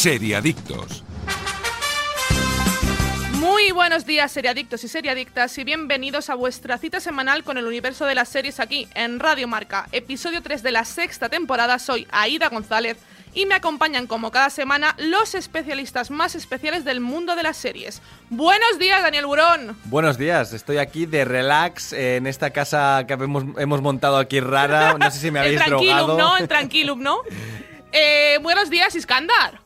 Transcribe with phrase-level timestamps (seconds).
[0.00, 1.04] Seriadictos.
[3.32, 8.06] Muy buenos días, seriadictos y seriadictas, y bienvenidos a vuestra cita semanal con el universo
[8.06, 11.78] de las series aquí, en Radio Marca, episodio 3 de la sexta temporada.
[11.78, 12.96] Soy Aida González
[13.34, 18.00] y me acompañan como cada semana los especialistas más especiales del mundo de las series.
[18.30, 19.76] Buenos días, Daniel Burón.
[19.84, 24.96] Buenos días, estoy aquí de relax en esta casa que hemos, hemos montado aquí rara.
[24.98, 26.16] No sé si me habéis Tranquilum, drogado.
[26.16, 26.38] ¿no?
[26.38, 27.18] En Tranquilum, ¿no?
[27.92, 29.60] Eh, buenos días, Iskandar.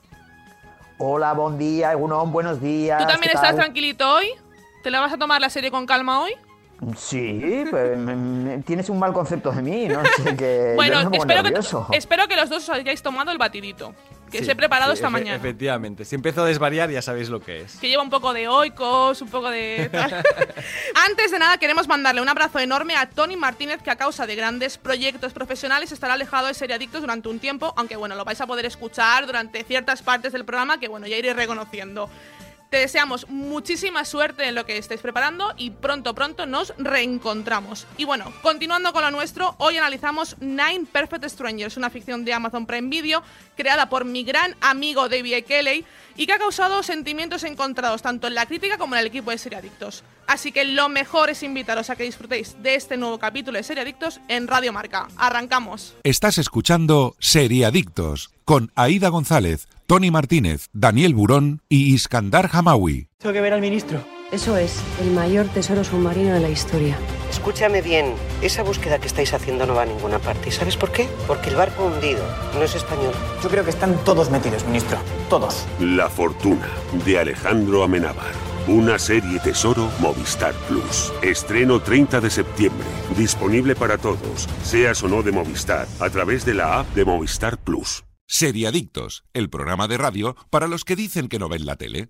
[0.98, 2.98] Hola, buen día, Egunon, buenos días.
[2.98, 3.56] ¿Tú también ¿qué estás tal?
[3.56, 4.28] tranquilito hoy?
[4.82, 6.36] ¿Te la vas a tomar la serie con calma hoy?
[6.96, 10.02] Sí, pues me- me- tienes un mal concepto de mí, ¿no?
[10.22, 11.88] Sé que yo Bueno, me pongo espero que, nervioso.
[11.92, 13.94] espero que los dos os hayáis tomado el batidito.
[14.30, 15.36] Que Sí, os he preparado sí, esta efe- mañana.
[15.36, 17.76] Efectivamente, si empiezo a desvariar ya sabéis lo que es.
[17.76, 19.88] que lleva un poco de oikos, un poco de...
[19.92, 20.12] tal.
[21.08, 24.34] Antes de nada, queremos mandarle un abrazo enorme a Tony Martínez, que a causa de
[24.34, 28.46] grandes proyectos profesionales estará alejado de Seriadictos durante un tiempo, aunque bueno, lo vais a
[28.46, 32.08] poder escuchar durante ciertas partes del programa que bueno, ya iré reconociendo.
[32.70, 37.86] Te deseamos muchísima suerte en lo que estáis preparando y pronto, pronto nos reencontramos.
[37.96, 42.66] Y bueno, continuando con lo nuestro, hoy analizamos Nine Perfect Strangers, una ficción de Amazon
[42.66, 43.22] Prime Video
[43.56, 45.24] creada por mi gran amigo David.
[45.42, 45.84] Kelly
[46.16, 49.38] y que ha causado sentimientos encontrados tanto en la crítica como en el equipo de
[49.38, 50.04] Seriadictos.
[50.26, 54.20] Así que lo mejor es invitaros a que disfrutéis de este nuevo capítulo de Seriadictos
[54.28, 55.08] en Radio Marca.
[55.16, 55.94] Arrancamos.
[56.02, 63.08] Estás escuchando Seriadictos con Aida González, Tony Martínez, Daniel Burón y Iskandar Hamawi.
[63.18, 64.02] Tengo que ver al ministro.
[64.32, 66.96] Eso es, el mayor tesoro submarino de la historia.
[67.30, 70.48] Escúchame bien, esa búsqueda que estáis haciendo no va a ninguna parte.
[70.48, 71.06] ¿Y sabes por qué?
[71.26, 72.24] Porque el barco hundido
[72.54, 73.12] no es español.
[73.42, 74.96] Yo creo que están todos metidos, ministro.
[75.28, 75.66] Todos.
[75.78, 76.68] La fortuna
[77.04, 78.32] de Alejandro Amenábar.
[78.66, 81.12] Una serie tesoro Movistar Plus.
[81.22, 82.86] Estreno 30 de septiembre.
[83.18, 87.58] Disponible para todos, seas o no de Movistar, a través de la app de Movistar
[87.58, 88.02] Plus.
[88.26, 92.08] Seriadictos, el programa de radio para los que dicen que no ven la tele.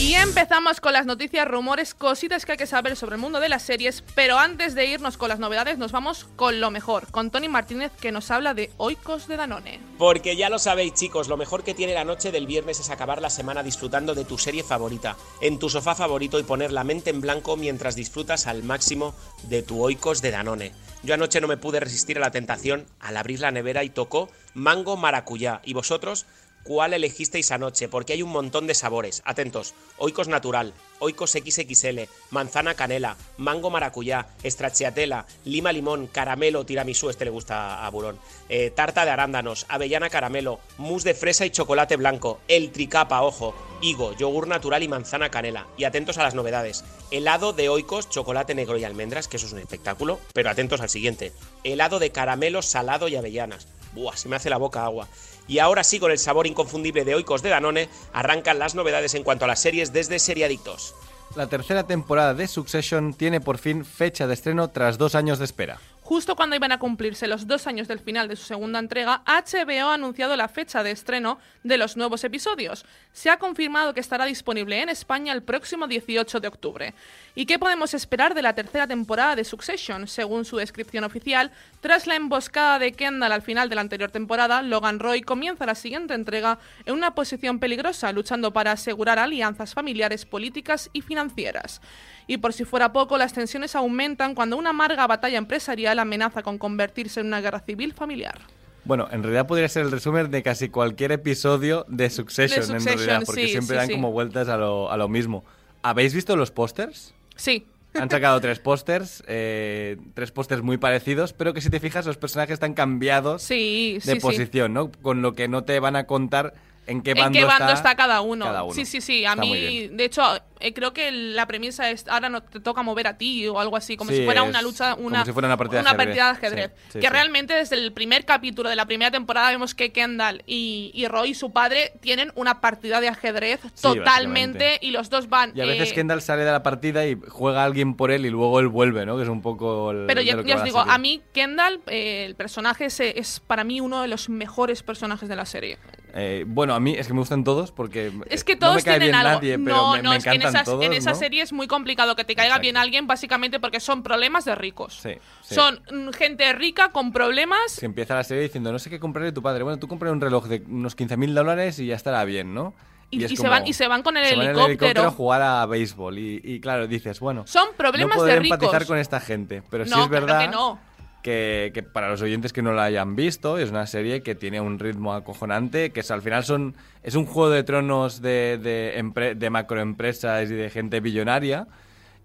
[0.00, 3.48] Y empezamos con las noticias, rumores, cositas que hay que saber sobre el mundo de
[3.48, 7.30] las series, pero antes de irnos con las novedades nos vamos con lo mejor, con
[7.30, 9.80] Tony Martínez que nos habla de Oikos de Danone.
[9.96, 13.22] Porque ya lo sabéis chicos, lo mejor que tiene la noche del viernes es acabar
[13.22, 17.10] la semana disfrutando de tu serie favorita, en tu sofá favorito y poner la mente
[17.10, 20.72] en blanco mientras disfrutas al máximo de tu Oikos de Danone.
[21.04, 24.30] Yo anoche no me pude resistir a la tentación al abrir la nevera y tocó
[24.54, 25.60] mango maracuyá.
[25.62, 26.24] ¿Y vosotros?
[26.64, 27.88] ¿Cuál elegisteis anoche?
[27.88, 29.22] Porque hay un montón de sabores.
[29.26, 29.74] Atentos.
[29.98, 37.30] Oikos natural, Oikos XXL, manzana canela, mango maracuyá, stracciatella, lima limón, caramelo tiramisú, este le
[37.30, 42.40] gusta a Burón, eh, tarta de arándanos, avellana caramelo, mousse de fresa y chocolate blanco,
[42.48, 45.66] el tricapa, ojo, higo, yogur natural y manzana canela.
[45.76, 46.82] Y atentos a las novedades.
[47.10, 50.88] Helado de Oikos, chocolate negro y almendras, que eso es un espectáculo, pero atentos al
[50.88, 51.32] siguiente.
[51.62, 53.66] Helado de caramelo, salado y avellanas.
[53.92, 55.08] Buah, se me hace la boca agua.
[55.46, 59.24] Y ahora sí, con el sabor inconfundible de Oikos de Danone, arrancan las novedades en
[59.24, 60.94] cuanto a las series desde Seriadictos.
[61.36, 65.44] La tercera temporada de Succession tiene por fin fecha de estreno tras dos años de
[65.44, 65.80] espera.
[66.04, 69.88] Justo cuando iban a cumplirse los dos años del final de su segunda entrega, HBO
[69.88, 72.84] ha anunciado la fecha de estreno de los nuevos episodios.
[73.14, 76.94] Se ha confirmado que estará disponible en España el próximo 18 de octubre.
[77.34, 80.06] ¿Y qué podemos esperar de la tercera temporada de Succession?
[80.06, 81.50] Según su descripción oficial,
[81.80, 85.74] tras la emboscada de Kendall al final de la anterior temporada, Logan Roy comienza la
[85.74, 91.80] siguiente entrega en una posición peligrosa, luchando para asegurar alianzas familiares, políticas y financieras.
[92.26, 96.58] Y por si fuera poco, las tensiones aumentan cuando una amarga batalla empresarial amenaza con
[96.58, 98.38] convertirse en una guerra civil familiar.
[98.84, 102.84] Bueno, en realidad podría ser el resumen de casi cualquier episodio de Succession, De en
[102.84, 103.92] realidad, porque sí, siempre sí, dan sí.
[103.94, 105.44] como vueltas a lo, a lo mismo.
[105.82, 107.14] ¿Habéis visto los pósters?
[107.34, 112.04] Sí, Han sacado tres pósters, eh, tres pósters muy parecidos, pero que si te fijas
[112.04, 114.20] los personajes están cambiados sí, de sí.
[114.20, 114.90] posición, ¿no?
[114.90, 116.54] Con lo que no te van a contar
[116.86, 118.44] en qué ¿En bando, qué bando está, cada, uno?
[118.44, 118.74] cada uno.
[118.74, 119.24] Sí, sí, sí.
[119.24, 120.22] A Está mí, de hecho,
[120.60, 123.76] eh, creo que la premisa es ahora no te toca mover a ti o algo
[123.76, 125.90] así, como Sí, si fuera una lucha, como una, si fuera una partida de una
[125.90, 126.06] ajedrez.
[126.06, 126.70] partida de ajedrez.
[126.86, 130.42] Sí, sí, que realmente desde el primer capítulo de la primera temporada vemos que Kendall
[130.46, 135.52] y, y Roy, su padre, tienen una partida de ajedrez totalmente y los dos van.
[135.54, 138.30] Y a veces eh, Kendall sale de la partida y juega alguien por él y
[138.30, 139.16] luego él vuelve, ¿no?
[139.16, 140.94] Que es un poco el, Pero ya, ya os digo, serie.
[140.94, 145.28] a mí Kendall, eh, el personaje es, es para mí uno de los mejores personajes
[145.28, 145.78] de la serie.
[146.16, 148.76] Eh, bueno, a mí es que me gustan todos porque Es que eh, todos no
[148.76, 149.30] me cae tienen bien algo.
[149.40, 151.16] nadie, pero no, me, no, me es que en, esas- todos, en esa ¿no?
[151.16, 152.62] serie es muy complicado que te caiga Exacto.
[152.62, 154.94] bien alguien, básicamente porque son problemas de ricos.
[155.02, 155.56] Sí, sí.
[155.56, 157.58] Son mm, gente rica con problemas.
[157.72, 159.64] Se empieza la serie diciendo, no sé qué comprarle tu padre.
[159.64, 162.74] Bueno, tú compras un reloj de unos 15.000 dólares y ya estará bien, ¿no?
[163.10, 164.66] Y, es y se van, y se van con el se van helicóptero.
[164.66, 166.18] el helicóptero a jugar a béisbol.
[166.18, 168.54] Y, y claro, dices, bueno, Son problemas no de ricos.
[168.58, 169.62] empatizar con esta gente.
[169.68, 170.78] Pero no, sí es claro verdad que no.
[171.24, 174.60] Que, que para los oyentes que no la hayan visto, es una serie que tiene
[174.60, 179.50] un ritmo acojonante, que al final son es un juego de tronos de, de, de
[179.50, 181.66] macroempresas y de gente billonaria.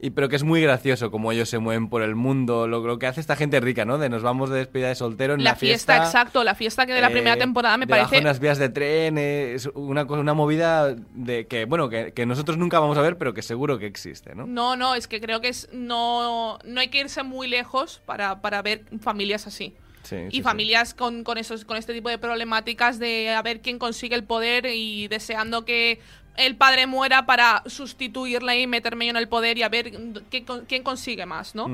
[0.02, 2.98] Y, pero que es muy gracioso como ellos se mueven por el mundo, lo, lo
[3.00, 3.98] que hace esta gente rica, ¿no?
[3.98, 6.94] De nos vamos de despedida de soltero en La la, fiesta, exacto, la fiesta que
[6.94, 10.22] de la primera eh, temporada me parece unas vías de tren, eh, es una, cosa-
[10.22, 13.78] una movida de que, bueno, que, que nosotros nunca vamos a ver, pero que seguro
[13.78, 14.48] que existe, ¿no?
[14.48, 18.40] No, no, es que creo que es no, no hay que irse muy lejos para,
[18.42, 19.76] para ver familias así.
[20.04, 20.42] Sí, y sí, sí.
[20.42, 24.24] familias con, con, esos, con este tipo de problemáticas de a ver quién consigue el
[24.24, 26.00] poder y deseando que
[26.40, 29.92] el padre muera para sustituirle y meterme yo en el poder y a ver
[30.32, 31.68] qué- quién consigue más, ¿no?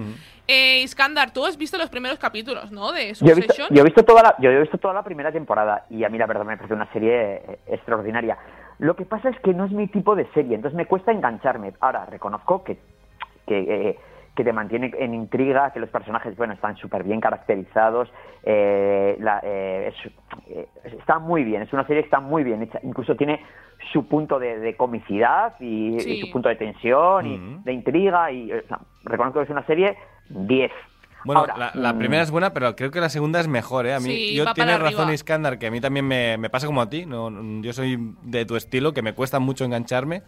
[0.47, 2.91] Eh, Iskandar, tú has visto los primeros capítulos, ¿no?
[2.91, 3.67] De Yo he, visto, Succession.
[3.71, 6.17] yo he visto toda la, yo he visto toda la primera temporada y a mí
[6.17, 8.37] la verdad me parece una serie eh, extraordinaria.
[8.79, 11.73] Lo que pasa es que no es mi tipo de serie, entonces me cuesta engancharme.
[11.79, 12.77] Ahora, reconozco que,
[13.47, 13.59] que,
[13.89, 13.99] eh,
[14.35, 18.11] que te mantiene en intriga, que los personajes, bueno, están súper bien caracterizados,
[18.43, 20.11] eh, la- eh, es-
[20.47, 20.67] eh,
[20.99, 23.41] está muy bien, es una serie que está muy bien hecha, incluso tiene
[23.93, 26.11] su punto de, de comicidad y, Sí.
[26.13, 29.65] y su punto de tensión y de intriga y o sea, reconozco que es una
[29.65, 29.97] serie
[30.29, 30.71] 10.
[31.23, 33.87] Bueno, Ahora, la, la mm, primera es buena, pero creo que la segunda es mejor,
[33.87, 33.95] ¿eh?
[33.95, 35.09] A mí, Sí, yo tienes razón.
[35.11, 37.05] Iskandar, que a mí también me, me pasa como a ti.
[37.07, 40.21] No, no, yo soy de tu estilo, que me cuesta mucho engancharme,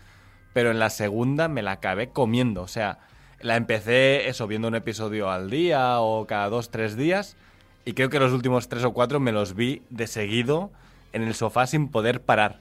[0.53, 2.63] pero en la segunda me la acabé comiendo.
[2.63, 2.97] O sea,
[3.41, 7.37] la empecé eso, viendo un episodio al día o cada dos, tres días,
[7.85, 10.71] y creo que los últimos tres o cuatro me los vi de seguido
[11.13, 12.59] en el sofá sin poder parar.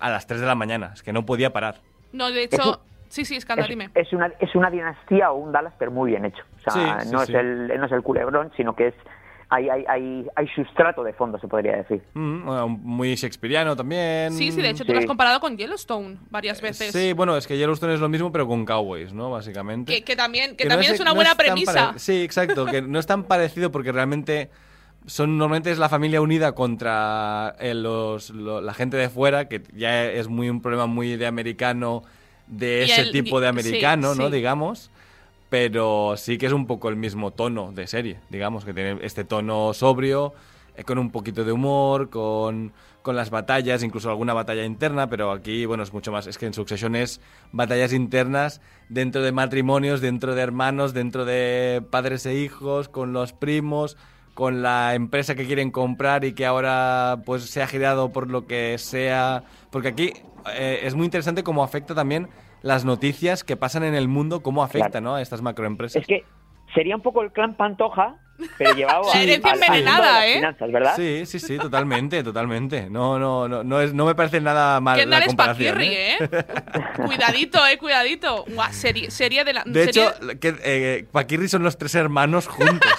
[0.00, 1.76] A las 3 de la mañana, es que no podía parar.
[2.12, 3.90] No, de hecho, Eso- sí, sí, Iskandar, es, dime.
[3.94, 7.06] es una es una dinastía o un Dallas pero muy bien hecho o sea Sí,
[7.06, 7.32] sí, no sí.
[7.32, 8.94] es el no es el culebrón sino que es
[9.54, 14.32] hay hay hay, hay sustrato de fondo se podría decir Mm, bueno, muy shakespeariano también.
[14.32, 15.08] Sí, sí, de hecho tú lo has sí.
[15.08, 16.92] comparado con Yellowstone varias veces.
[16.92, 19.30] Sí, bueno, es que Yellowstone es lo mismo, pero con cowboys, ¿no?
[19.30, 19.92] Básicamente.
[19.94, 21.72] Que, que también, que no también es, una no buena es premisa.
[21.88, 24.50] pare- Sí, exacto, que no es tan parecido porque realmente
[25.06, 29.62] son normalmente es la familia unida contra eh, los, lo- la gente de fuera, que
[29.74, 32.02] ya es muy un problema muy de americano,
[32.46, 34.26] de Y ese el- tipo de y- americano, sí, ¿no?
[34.28, 34.32] sí.
[34.32, 34.90] Digamos.
[35.54, 39.22] Pero sí que es un poco el mismo tono de serie, digamos, que tiene este
[39.22, 40.34] tono sobrio,
[40.74, 42.72] eh, con un poquito de humor, con,
[43.02, 46.26] con las batallas, incluso alguna batalla interna, pero aquí, bueno, es mucho más.
[46.26, 47.20] Es que en Succession es
[47.52, 53.32] batallas internas dentro de matrimonios, dentro de hermanos, dentro de padres e hijos, con los
[53.32, 53.96] primos,
[54.34, 58.48] con la empresa que quieren comprar y que ahora pues se ha girado por lo
[58.48, 59.44] que sea.
[59.70, 60.14] Porque aquí
[60.52, 62.28] eh, es muy interesante cómo afecta también
[62.64, 65.04] las noticias que pasan en el mundo, cómo afecta Claro.
[65.04, 65.14] ¿no?
[65.16, 66.00] a estas macroempresas.
[66.00, 66.24] es que
[66.74, 68.16] sería un poco el clan Pantoja
[68.58, 70.34] pero llevado La al- herencia al- mundo de envenenada, las ¿eh?
[70.34, 72.88] finanzas verdad Sí, sí, sí, totalmente, totalmente.
[72.90, 75.74] No, no, no, no, es, no me parece nada mal Que la comparación.
[75.74, 76.16] Paquirri, ¿eh?
[76.18, 76.44] ¿eh?
[77.06, 78.44] cuidadito, eh, cuidadito.
[78.48, 79.62] Guau, serie, serie de la.
[79.64, 82.90] De serie- hecho, que, eh, Paquirri son los tres hermanos juntos.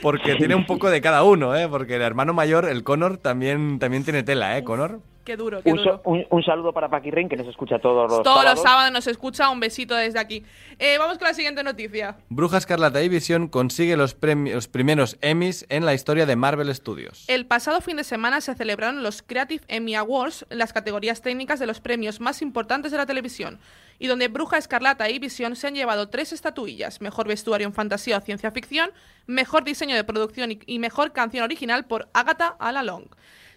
[0.00, 1.68] Porque tiene un poco de cada uno, ¿eh?
[1.68, 4.64] Porque el hermano mayor, el Connor, también, también tiene tela, ¿eh?
[4.64, 5.00] Connor.
[5.24, 6.00] Qué duro, qué un, duro.
[6.04, 8.54] un- un saludo para Paquirrin que nos escucha todos los Todos sábados.
[8.54, 9.50] los sábados nos escucha.
[9.50, 10.44] Un besito desde aquí.
[10.78, 12.16] Eh, vamos con la siguiente noticia.
[12.30, 17.24] Bruja Escarlata y Visión consigue los, primeros Emmys en la historia de Marvel Studios.
[17.28, 21.66] El pasado fin de semana se celebraron los Creative Emmy Awards, las categorías técnicas de
[21.66, 23.60] los premios más importantes de la televisión,
[23.98, 28.16] y donde Bruja Escarlata y Visión se han llevado tres estatuillas: mejor vestuario en fantasía
[28.16, 28.90] o ciencia ficción,
[29.26, 33.04] mejor diseño de producción y, y mejor canción original por Agatha Alalong.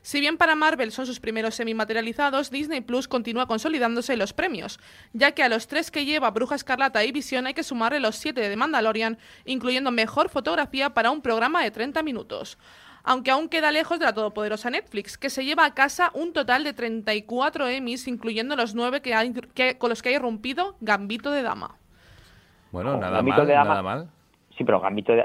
[0.06, 4.78] Si bien para Marvel son sus primeros semi-materializados, Disney Plus continúa consolidándose en los premios,
[5.14, 8.18] ya que a los tres que lleva Bruja Escarlata y Visión hay que sumarle los
[8.18, 12.58] siete de Mandalorian, incluyendo mejor fotografía para un programa de 30 minutos.
[13.06, 16.66] Aunque aún queda lejos de la todopoderosa Netflix, que se lleva a casa un total
[16.66, 21.32] de 34 Emmys, incluyendo los nueve que ha- que- con los que ha irrumpido Gambito
[21.32, 21.78] de Dama.
[22.72, 23.70] Bueno, Oh, nada Gambito mal, de Dama.
[23.70, 24.10] nada mal.
[24.58, 25.24] Sí, pero Gambito de...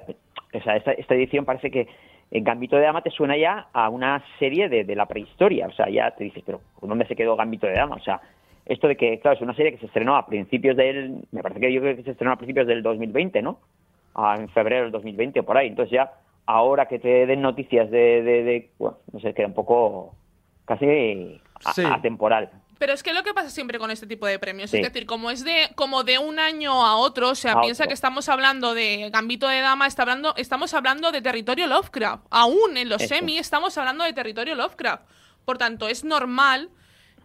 [0.55, 1.89] O sea, esta, esta edición parece que
[2.31, 5.67] en Gambito de Dama te suena ya a una serie de, de la prehistoria.
[5.67, 7.97] O sea, ya te dices, pero ¿dónde se quedó Gambito de Dama?
[7.97, 8.21] O sea,
[8.67, 11.23] esto de que, claro, es una serie que se estrenó a principios del...
[11.33, 13.59] Me parece que yo creo que se estrenó a principios del 2020, ¿no?
[14.15, 15.69] Ah, en febrero del 2020, por ahí.
[15.69, 16.13] Entonces ya,
[16.45, 18.23] ahora que te den noticias de...
[18.23, 20.15] de, de- bueno, no sé, queda un poco
[20.67, 21.83] casi a- Sí.
[21.85, 22.51] atemporal.
[22.79, 24.77] Pero es que lo que pasa siempre con este tipo de premios, Sí.
[24.79, 27.83] es decir, como es de como de un año a otro, o sea, A piensa
[27.83, 27.89] otro.
[27.89, 32.25] que estamos hablando de Gambito de Dama, está hablando, estamos hablando de territorio Lovecraft.
[32.31, 33.15] Aún en los Eso.
[33.17, 35.03] semi estamos hablando de territorio Lovecraft.
[35.45, 36.71] Por tanto, es normal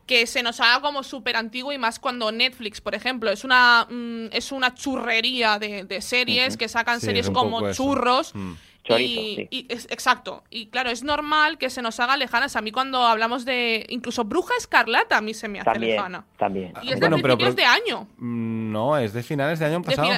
[0.07, 3.87] que se nos haga como súper antiguo y más cuando Netflix, por ejemplo, es una
[3.89, 8.33] mm, es una churrería de, de series que sacan Sí, series como churros.
[8.35, 8.53] Mm.
[8.83, 9.47] Chorizo, y, sí.
[9.49, 10.43] y es- exacto.
[10.49, 12.55] Y claro, es normal que se nos haga lejanas.
[12.55, 16.25] A mí cuando hablamos de incluso Bruja Escarlata, a mí se me hace También, lejana.
[16.37, 16.73] también.
[16.83, 18.07] Y es Bueno, de pero- principios pero- de año.
[18.17, 20.09] Mm, No, es de finales de año pasado.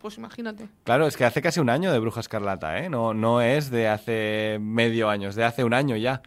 [0.00, 0.68] Pues imagínate.
[0.84, 2.88] Claro, es que hace casi un año de Bruja Escarlata, ¿eh?
[2.90, 6.20] No, no es de hace medio año, es de hace un año ya.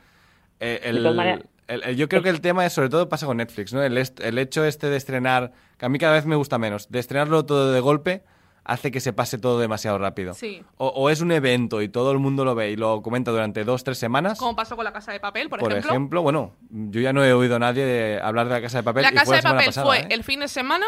[0.59, 1.45] Eh, el- el-
[1.83, 3.83] el- yo creo que el tema es, sobre todo pasa con Netflix, ¿no?
[3.83, 6.89] El, est- el hecho este de estrenar, que a mí cada vez me gusta menos,
[6.89, 8.23] de estrenarlo todo de golpe,
[8.67, 10.33] hace que se pase todo demasiado rápido.
[10.33, 10.62] Sí.
[10.77, 13.63] O, o es un evento y todo el mundo lo ve y lo comenta durante
[13.63, 14.38] dos, tres semanas.
[14.38, 15.91] Como pasó con la Casa de Papel, por, Por ejemplo.
[15.91, 18.83] ejemplo, bueno, yo ya no he oído a nadie de hablar de la Casa de
[18.83, 19.03] Papel.
[19.03, 20.07] La y Casa fue la de semana Papel pasada, fue ¿eh?
[20.09, 20.86] el fin de semana,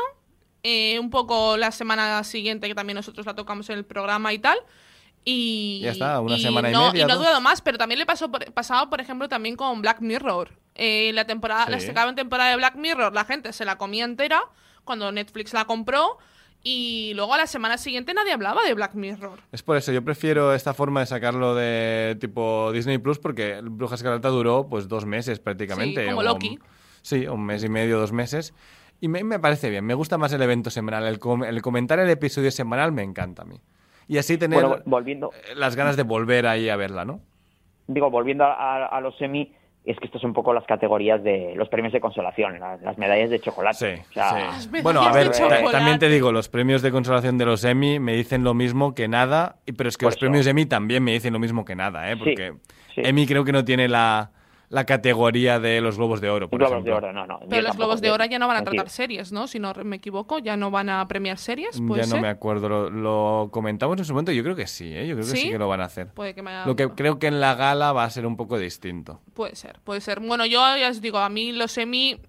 [0.63, 4.39] eh, un poco la semana siguiente que también nosotros la tocamos en el programa y
[4.39, 4.59] tal.
[5.25, 7.99] Y Ya está, una semana y no, media, Y no ha durado más, pero también
[7.99, 10.51] le pasó por, pasaba, por ejemplo, también con Black Mirror.
[10.75, 11.87] Eh, la temporada, la Sí.
[11.87, 14.41] segunda temporada de Black Mirror, la gente se la comía entera
[14.85, 16.17] cuando Netflix la compró.
[16.63, 19.39] Y luego a la semana siguiente nadie hablaba de Black Mirror.
[19.51, 23.95] Es por eso, yo prefiero esta forma de sacarlo de tipo Disney Plus porque Bruja
[23.95, 26.03] Escarlata duró pues dos meses prácticamente.
[26.03, 26.59] Sí, como Loki.
[27.01, 28.53] Sí, un mes y medio, dos meses.
[28.99, 31.07] Y me, me parece bien, me gusta más el evento semanal.
[31.07, 33.61] El, com- el comentar el episodio semanal me encanta a mí.
[34.09, 37.21] Y así tener Bueno, volviendo, las ganas de volver ahí a verla, ¿no?
[37.87, 39.53] digo, volviendo a, a- a los semi,
[39.85, 42.97] es que estas son un poco las categorías de los premios de consolación, las, las
[42.97, 43.77] medallas de chocolate.
[43.77, 44.35] Sí, O sea, sí.
[44.35, 45.31] Las medallas Bueno, a ver,
[45.71, 49.07] también te digo, los premios de consolación de los Emmy me dicen lo mismo que
[49.07, 50.19] nada, y- pero es que Por los eso.
[50.21, 52.17] premios Emmy también me dicen lo mismo que nada, ¿eh?
[52.17, 52.53] Porque
[52.93, 53.01] sí.
[53.03, 54.31] Emmy creo que no tiene la,
[54.69, 56.91] la categoría de los Globos de Oro, por Globos de.
[56.91, 57.39] Oro, no, no.
[57.49, 58.11] Pero los Globos de.
[58.11, 59.47] Oro ya no van a tratar series, ¿no?
[59.47, 61.81] Si no me equivoco, ya no van a premiar series.
[61.81, 62.21] ¿Puede Ya no ser?
[62.21, 65.07] me acuerdo, lo, lo comentamos en su momento, yo creo que sí, ¿eh?
[65.07, 65.49] Yo creo que sí, ¿Sí?
[65.49, 66.13] que lo van a hacer.
[66.13, 68.37] Puede que me haya- Lo que creo que en la gala va a ser un
[68.37, 69.21] poco distinto.
[69.33, 70.19] Puede ser, puede ser.
[70.19, 72.27] Bueno, yo ya os digo, a mí los Emmy mm,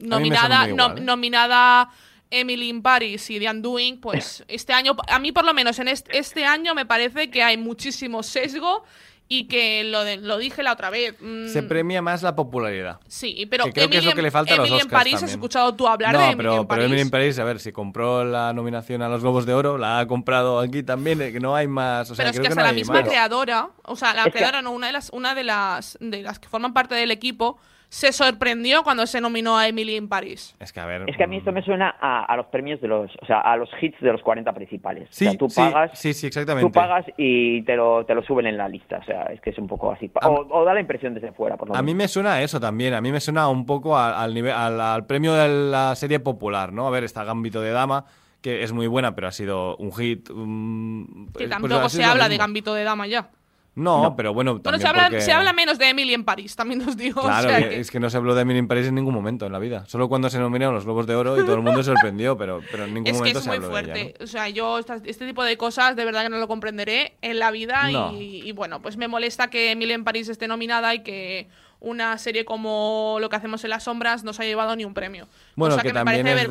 [0.00, 1.00] son nominada, no- igual, ¿eh?
[1.02, 1.90] nominada
[2.30, 5.88] Emily in Paris y The Undoing, pues este año, a mí por lo menos en
[5.88, 8.84] este, este año me parece que hay muchísimo sesgo
[9.32, 11.14] y que lo, de- lo dije la otra vez.
[11.20, 12.98] mm, Se premia más la popularidad.
[13.06, 14.86] Sí, pero que creo que es lo que en- le falta a los Emily en
[14.88, 15.38] Oscars París, ¿has también.
[15.38, 16.84] escuchado tú hablar no, de Emily pero, en pero París?
[16.86, 20.00] Emily in Paris, a ver, si compró la nominación a los Globos de Oro, la
[20.00, 22.10] ha comprado aquí también, eh, que no hay más.
[22.10, 23.04] O sea, pero es creo que que hasta no la misma más.
[23.08, 26.40] creadora, o sea, la Es creadora, no, una de las, una de las, de las
[26.40, 27.56] que forman parte del equipo,
[27.92, 30.54] se sorprendió cuando se nominó a Emily in Paris.
[30.60, 31.10] Es que a ver.
[31.10, 33.26] Es que a mí esto mm, me suena a, a los premios de los, o
[33.26, 35.08] sea, a los hits de los 40 principales.
[35.10, 36.68] Sí, o sea, tú sí, pagas, sí, sí, exactamente.
[36.68, 38.98] tú pagas y te lo, te lo suben en la lista.
[38.98, 40.08] O sea, es que es un poco así.
[40.22, 42.04] A- O, o da la impresión desde fuera, por lo A mí menos.
[42.04, 42.94] me suena a eso también.
[42.94, 46.20] A mí me suena un poco a- al, nivel, al, al premio de la serie
[46.20, 46.86] popular, ¿no?
[46.86, 48.04] A ver, está Gambito de Dama,
[48.40, 50.30] que es muy buena, pero ha sido un hit.
[50.32, 52.36] mm, Que pues- pues tampoco se habla de.
[52.36, 53.30] Gambito de Dama ya.
[53.76, 56.56] No, pero bueno, Bueno, también se habla, porque- se habla menos de Emily en París,
[56.56, 57.20] también os digo.
[57.20, 58.94] o Claro, sea que- que- es que no se habló de Emily in Paris en
[58.96, 59.84] ningún momento en la vida.
[59.86, 62.60] Solo cuando se nominaron los Globos de Oro y todo el mundo se sorprendió, pero,
[62.70, 64.00] pero en ningún es que momento es se muy habló de fuerte.
[64.00, 64.24] ella, ¿no?
[64.24, 67.50] O sea, yo este tipo de cosas de verdad que no lo comprenderé en la
[67.52, 68.12] vida No.
[68.12, 71.48] y, y bueno, pues me molesta que Emily en París esté nominada y que
[71.80, 74.94] una serie como Lo que hacemos en las sombras no se ha llevado ni un
[74.94, 75.28] premio.
[75.56, 76.50] Bueno, Cosa que, que, me también parece es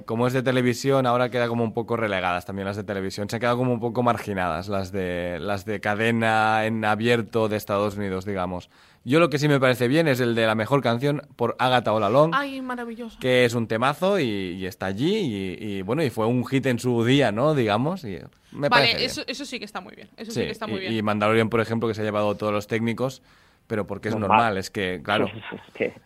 [0.00, 3.28] de, como es de televisión, ahora queda como un poco relegadas también las de televisión.
[3.30, 7.56] Se han quedado como un poco marginadas las de las de cadena en abierto de
[7.56, 8.68] Estados Unidos, digamos.
[9.04, 11.92] Yo lo que sí me parece bien es el de la mejor canción por Agatha
[11.94, 13.18] All Along, Ay, maravilloso.
[13.20, 16.66] que es un temazo y, y está allí y, y, bueno, y fue un hit
[16.66, 17.54] en su día, ¿no?
[17.54, 18.18] Digamos, y
[18.52, 19.10] me parece Vale, bien.
[19.10, 20.08] eso, eso sí que está muy bien.
[20.18, 20.92] Eso sí, Sí, que está muy y, bien.
[20.94, 23.22] y Mandalorian, por ejemplo, que se ha llevado todos los técnicos,
[23.68, 24.28] pero porque es Normal.
[24.38, 25.30] normal, es que, claro,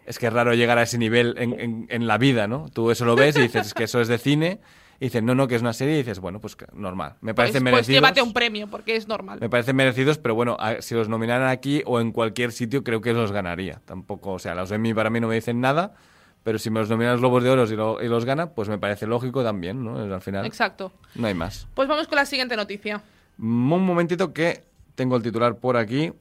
[0.04, 2.68] Es que- es raro llegar a ese nivel en, en- en la vida, ¿no?
[2.68, 4.60] Tú eso lo ves y dices que eso es de cine,
[5.00, 7.14] y dices, no, no, que es una serie, y dices, bueno, pues normal.
[7.20, 7.94] Me pues, parece pues merecidos.
[7.96, 9.38] llévate un premio, porque es normal.
[9.40, 13.00] me parecen merecidos, pero bueno, a- si los nominaran aquí o en cualquier sitio, creo
[13.00, 13.80] que los ganaría.
[13.84, 15.94] Tampoco, o sea, los Emmy para mí no me dicen nada,
[16.42, 18.68] pero si me los nominan los Globos de Oro y, lo- y los gana, pues
[18.68, 19.98] me parece lógico también, ¿no?
[19.98, 20.92] Al final, Exacto.
[21.14, 21.68] no hay más.
[21.74, 23.02] Pues vamos con la siguiente noticia.
[23.38, 24.64] Mm, Un momentito que
[24.96, 26.12] tengo el titular por aquí.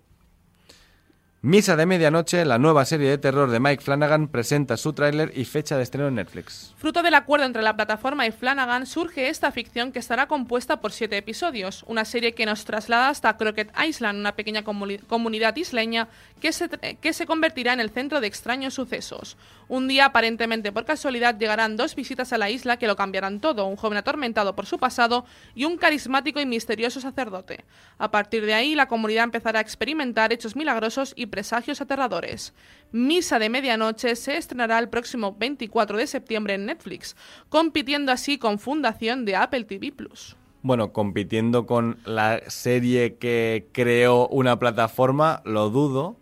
[1.44, 5.46] Misa de Medianoche, la nueva serie de terror de Mike Flanagan, presenta su tráiler y
[5.46, 6.76] fecha de estreno en Netflix.
[6.78, 10.92] Fruto del acuerdo entre la plataforma y Flanagan, surge esta ficción que estará compuesta por
[10.92, 16.10] siete episodios, una serie que nos traslada hasta Crockett Island, una pequeña comuni- comunidad isleña
[16.40, 19.36] que se, que se convertirá en el centro de extraños sucesos.
[19.72, 23.66] Un día, aparentemente por casualidad, llegarán dos visitas a la isla que lo cambiarán todo,
[23.68, 25.24] un joven atormentado por su pasado
[25.56, 27.64] y un carismático y misterioso sacerdote.
[27.98, 32.54] A partir de ahí, la comunidad empezará a experimentar hechos milagrosos y presagios aterradores.
[32.92, 37.16] Misa de Medianoche se estrenará el próximo 24 de septiembre en Netflix,
[37.48, 40.36] compitiendo así con Fundación de Apple TV Plus.
[40.64, 46.18] Bueno, compitiendo con la serie que creó una plataforma, lo dudo,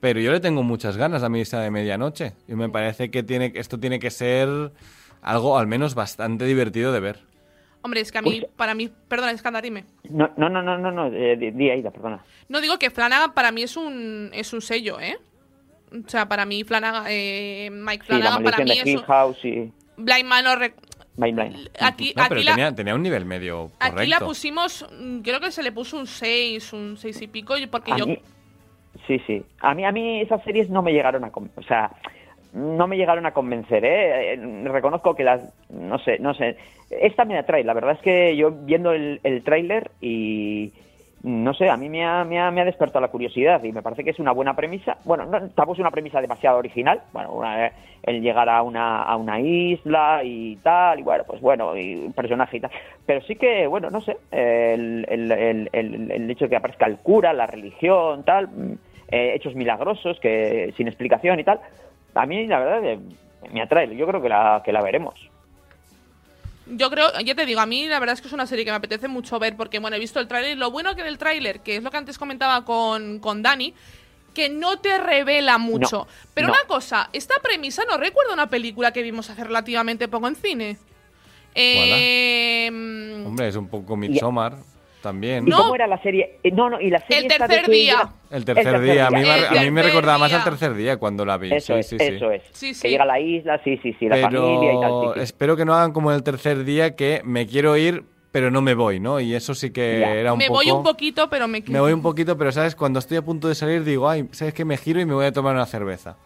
[0.00, 3.52] pero yo le tengo muchas ganas a Misa de Medianoche y me parece que tiene,
[3.54, 4.48] esto tiene que ser
[5.22, 7.20] algo al menos bastante divertido de ver.
[7.82, 8.46] Hombre, es que a mí, Uy.
[8.56, 9.84] para mí, perdona, Escandar, dime.
[10.10, 12.24] No, no, no, no, no, no, eh, di, di, Aida, perdona.
[12.48, 15.16] No digo que Flanagan para mí es un, es un sello, ¿eh?
[15.92, 19.02] O sea, para mí Flanagan, eh, Mike Sí, la Flanagan para mí de es un...
[19.04, 19.72] House y...
[19.96, 20.74] Blind Manor, re-
[21.16, 21.70] Blind.
[21.80, 24.00] Aquí, No, aquí pero la, tenía, tenía un nivel medio correcto.
[24.00, 24.86] aquí la pusimos,
[25.24, 28.06] creo que se le puso un 6, un 6 y pico, y porque A yo...
[28.06, 28.18] mí-
[29.08, 29.42] sí, sí.
[29.60, 31.32] A mí, a mí esas series no me llegaron a...
[31.56, 31.90] O sea,
[32.52, 34.34] no me llegaron a convencer, ¿eh?
[34.34, 35.40] Eh, Reconozco que las...
[35.70, 36.56] No sé, no sé.
[36.90, 37.64] Esta me atrae.
[37.64, 40.72] La verdad es que yo viendo el, el tráiler y...
[41.20, 43.82] No sé, a mí me ha, me, ha, me ha despertado la curiosidad y me
[43.82, 44.98] parece que es una buena premisa.
[45.04, 47.02] Bueno, no, tampoco es una premisa demasiado original.
[47.12, 47.72] Bueno, una-
[48.04, 52.12] el llegar a una, a una isla y tal, y bueno, pues bueno, y un
[52.12, 52.70] personaje y tal.
[53.04, 56.86] Pero sí que, bueno, no sé, el, el, el, el- el hecho de que aparezca
[56.86, 58.74] el cura, la religión, tal, mm,
[59.10, 61.60] eh, hechos milagrosos, que sin explicación y tal,
[62.14, 62.98] a mí la verdad eh,
[63.52, 63.96] me atrae.
[63.96, 65.14] Yo creo que la, que la veremos.
[66.66, 68.70] Yo creo, ya te digo, a mí la verdad es que es una serie que
[68.70, 70.58] me apetece mucho ver porque, bueno, he visto el tráiler.
[70.58, 73.72] Lo bueno que del tráiler, que es lo que antes comentaba con, con Dani,
[74.34, 76.06] que no te revela mucho.
[76.34, 76.52] Pero no.
[76.52, 80.76] una cosa, esta premisa no recuerda una película que vimos hace relativamente poco en cine.
[81.54, 82.68] Eh,
[83.24, 84.58] Hombre, es un poco Midsommar
[85.02, 85.46] también.
[85.46, 85.58] ¿Y No.
[85.58, 86.38] cómo era la serie?
[86.42, 87.92] Eh, no, no, y la serie El de tercer día.
[87.96, 89.32] llega- El tercer, tercer día, a mí, día.
[89.32, 90.44] me, El a mí me recordaba más al día.
[90.50, 91.52] tercer día cuando la vi.
[91.52, 92.04] Eso sí, es, sí, sí.
[92.04, 92.42] eso es.
[92.52, 92.82] Sí, sí.
[92.82, 94.90] Que llega a la isla, sí, sí, sí, la familia y tal.
[94.90, 95.24] Pero sí, sí.
[95.24, 98.74] espero que no hagan como el tercer día que me quiero ir, pero no me
[98.74, 99.20] voy, ¿no?
[99.20, 100.14] Y eso sí que Ya.
[100.14, 100.58] era un me poco...
[100.58, 102.74] voy un poquito, pero me Me voy un poquito, pero ¿sabes?
[102.74, 104.64] Cuando estoy a punto de salir digo, ay, ¿sabes qué?
[104.64, 106.16] Me giro y me voy a tomar una cerveza.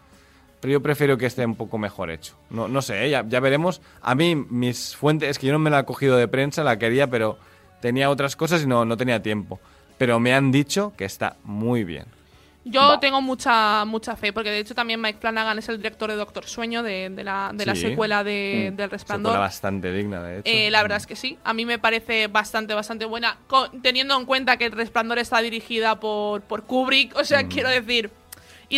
[0.59, 2.35] Pero yo prefiero que esté un poco mejor hecho.
[2.49, 3.09] No, no sé, ¿eh?
[3.09, 3.81] ya, ya veremos.
[4.01, 6.77] A mí, mis fuentes, es que yo no me la he cogido de prensa, la
[6.79, 7.37] quería, pero
[7.83, 9.59] tenía otras cosas y no, no tenía tiempo.
[9.97, 12.05] Pero me han dicho que está muy bien.
[12.65, 12.99] Yo Va.
[13.01, 16.45] tengo mucha mucha fe, porque de hecho también Mike Flanagan es el director de Doctor
[16.45, 18.75] Sueño, de, de la, de la secuela de, Mm.
[18.77, 19.37] del Resplandor.
[19.37, 20.49] bastante digna, de hecho.
[20.49, 23.37] Eh, la verdad es que sí, a mí me parece bastante, bastante buena,
[23.81, 28.09] teniendo en cuenta que El Resplandor está dirigida por, por Kubrick, o sea, quiero decir,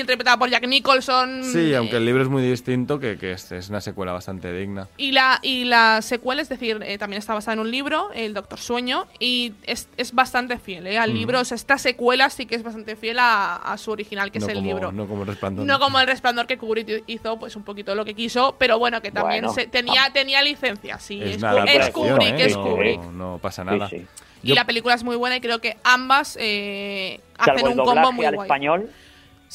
[0.02, 1.44] interpretada por Jack Nicholson.
[1.44, 4.52] Sí, eh, aunque el libro es muy distinto, que, que es, es una secuela bastante
[4.54, 4.88] digna.
[4.98, 8.34] Y la, y la secuela, es decir, eh, también está basada en un libro, El
[8.34, 10.98] Doctor Sueño, y es, es bastante fiel ¿eh?
[10.98, 11.40] al libro.
[11.40, 14.46] O sea, esta secuela sí que es bastante fiel a, a su original, que no
[14.46, 14.92] es el como, libro.
[14.92, 15.66] No como el resplandor.
[15.66, 19.02] No como el resplandor que Kubrick hizo, pues un poquito lo que quiso, pero bueno,
[19.02, 19.54] que también Bueno.
[19.54, 21.22] se- tenía, tenía licencia, sí.
[21.22, 22.46] Es Es, una Ku- adaptación, es Kubrick, ¿eh?
[22.46, 23.02] es no, Kubrick.
[23.12, 23.90] no pasa Sí, nada.
[23.90, 24.06] sí.
[24.44, 28.12] Y Yo- la película es muy buena y creo que ambas eh, hacen un combo
[28.12, 28.46] muy al guay.
[28.46, 28.90] español.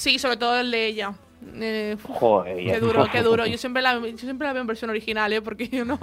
[0.01, 1.13] Sí, sobre todo el de ella.
[1.57, 2.57] Eh, Joder.
[2.57, 3.45] Qué duro, qué duro.
[3.53, 5.43] Yo siempre, la, yo siempre la veo en versión original, ¿eh?
[5.43, 5.99] Porque yo no...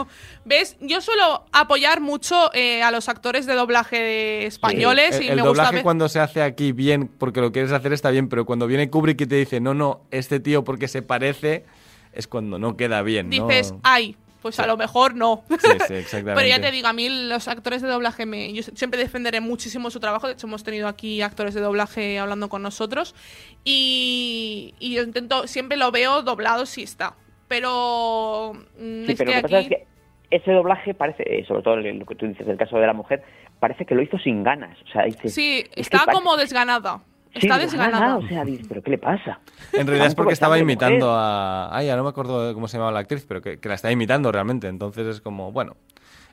[0.45, 0.77] ¿Ves?
[0.81, 5.41] Yo suelo apoyar mucho eh, a los actores de doblaje españoles el, y el me
[5.41, 8.67] gusta doblaje cuando se hace aquí bien porque lo quieres hacer está bien, pero cuando
[8.67, 11.65] viene Kubrick y te dice, no, no, este tío porque se parece,
[12.13, 13.47] es cuando no queda bien, ¿no?
[13.47, 15.43] dices, ay, pues a lo mejor no.
[15.49, 15.55] Sí,
[15.87, 16.33] sí, exactamente.
[16.35, 19.89] Pero ya te digo, a mí los actores de doblaje, me, yo siempre defenderé muchísimo
[19.89, 20.27] su trabajo.
[20.27, 23.15] De hecho, hemos tenido aquí actores de doblaje hablando con nosotros.
[23.63, 27.15] Y, y yo intento, siempre lo veo doblado si está.
[27.47, 29.87] Pero mm, Sí, es pero que lo que pasa es que
[30.29, 33.23] ese doblaje parece, eh, sobre todo lo que tú dices del caso de la mujer,
[33.59, 34.77] parece que lo hizo sin ganas.
[34.87, 37.01] O sea, Sí, es parece- como desganada.
[37.33, 38.17] Sí, Está desganada.
[38.17, 39.39] O sea, ¿pero qué le pasa?
[39.73, 41.75] En realidad es porque estaba imitando a...
[41.75, 43.75] Ay, ya no me acuerdo de cómo se llamaba la actriz, pero que, que la
[43.75, 44.67] está imitando realmente.
[44.67, 45.75] Entonces es como, bueno,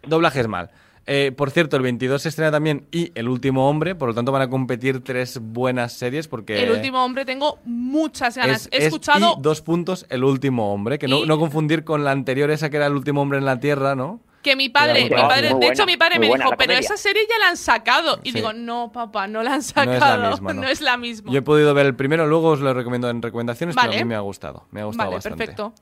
[0.06, 0.70] doblaje es mal.
[1.06, 4.32] Eh, por cierto, el 22 se estrena también y El Último Hombre, por lo tanto
[4.32, 6.62] van a competir tres buenas series porque...
[6.62, 8.62] El último hombre tengo muchas ganas.
[8.62, 9.34] es- He es escuchado...
[9.38, 12.70] y dos puntos, El Último Hombre, que no, Y- no confundir con la anterior, esa
[12.70, 14.20] que era El Último Hombre en la Tierra, ¿no?
[14.44, 16.78] Que mi padre, mi padre, de hecho mi padre me dijo, pero comedia".
[16.78, 18.20] esa serie ya la han sacado.
[18.22, 18.36] Y Sí.
[18.36, 20.30] digo, no, papá, no la han No es la sacado.
[20.32, 20.64] misma, ¿no?
[20.68, 21.32] es la misma.
[21.32, 24.00] Yo he podido ver el primero, luego os lo recomiendo en recomendaciones, pero Vale.
[24.00, 24.66] a mí me ha gustado.
[24.70, 25.38] Me ha gustado vale, bastante.
[25.38, 25.72] perfecto.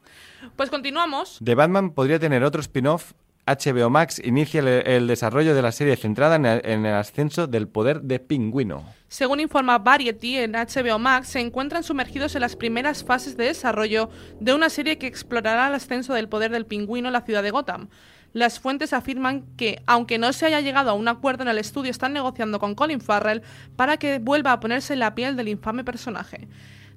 [0.56, 1.38] Pues continuamos.
[1.44, 3.12] The Batman podría tener otro spin-off.
[3.44, 7.48] HBO Max inicia el, el desarrollo de la serie centrada en el, en el ascenso
[7.48, 8.84] del poder de Pingüino.
[9.08, 14.10] Según informa Variety, en HBO Max se encuentran sumergidos en las primeras fases de desarrollo
[14.38, 17.50] de una serie que explorará el ascenso del poder del pingüino en la ciudad de
[17.50, 17.88] Gotham.
[18.32, 21.90] Las fuentes afirman que, aunque no se haya llegado a un acuerdo en el estudio,
[21.90, 23.42] están negociando con Colin Farrell
[23.76, 26.48] para que vuelva a ponerse en la piel del infame personaje.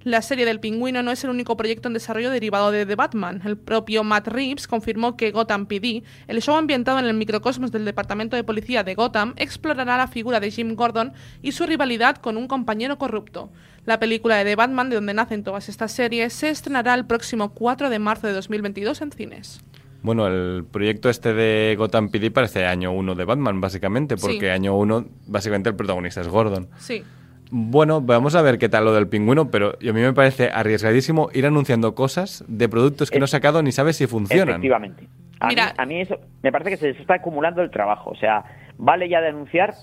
[0.06, 3.42] La serie del pingüino no es el único proyecto en desarrollo derivado de The Batman.
[3.44, 7.86] El propio Matt Reeves confirmó que Gotham PD, el show ambientado en el microcosmos del
[7.86, 12.38] Departamento de Policía de Gotham, explorará la figura de Jim Gordon y su rivalidad con
[12.38, 13.50] un compañero corrupto.
[13.86, 17.56] La película de The Batman, de donde nacen todas estas series, se estrenará el próximo
[17.56, 19.65] 4 de marzo de 2022 en cines.
[20.06, 24.48] Bueno, el proyecto este de Gotham PD parece año 1 de Batman, básicamente, porque Sí.
[24.50, 26.68] año 1, básicamente el protagonista es Gordon.
[26.78, 27.04] Sí.
[27.50, 31.30] Bueno, vamos a ver qué tal lo del pingüino, pero a mí me parece arriesgadísimo
[31.34, 34.50] ir anunciando cosas de productos que no he sacado ni sabes si funcionan.
[34.50, 35.08] Efectivamente.
[35.40, 38.12] A, Mira- mí, a mí eso me parece que se les está acumulando el trabajo.
[38.12, 38.44] O sea,
[38.78, 39.74] vale ya de anunciar,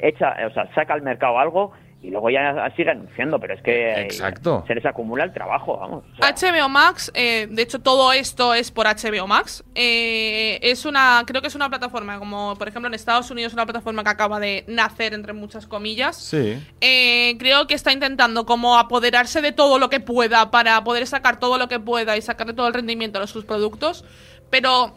[0.00, 3.90] echa, o sea, saca al mercado algo y luego ya sigue anunciando, pero es que
[3.90, 4.64] eh, Exacto.
[4.68, 6.04] se les acumula el trabajo, vamos.
[6.12, 9.64] o sea, HBO Max, eh, de hecho todo esto es por HBO Max.
[9.74, 13.66] Eh, es una, creo que es una plataforma, como por ejemplo en Estados Unidos, una
[13.66, 16.16] plataforma que acaba de nacer entre muchas comillas.
[16.16, 16.62] Sí.
[16.80, 21.40] Eh, creo que está intentando como apoderarse de todo lo que pueda para poder sacar
[21.40, 24.04] todo lo que pueda y sacarle todo el rendimiento a sus productos.
[24.50, 24.96] Pero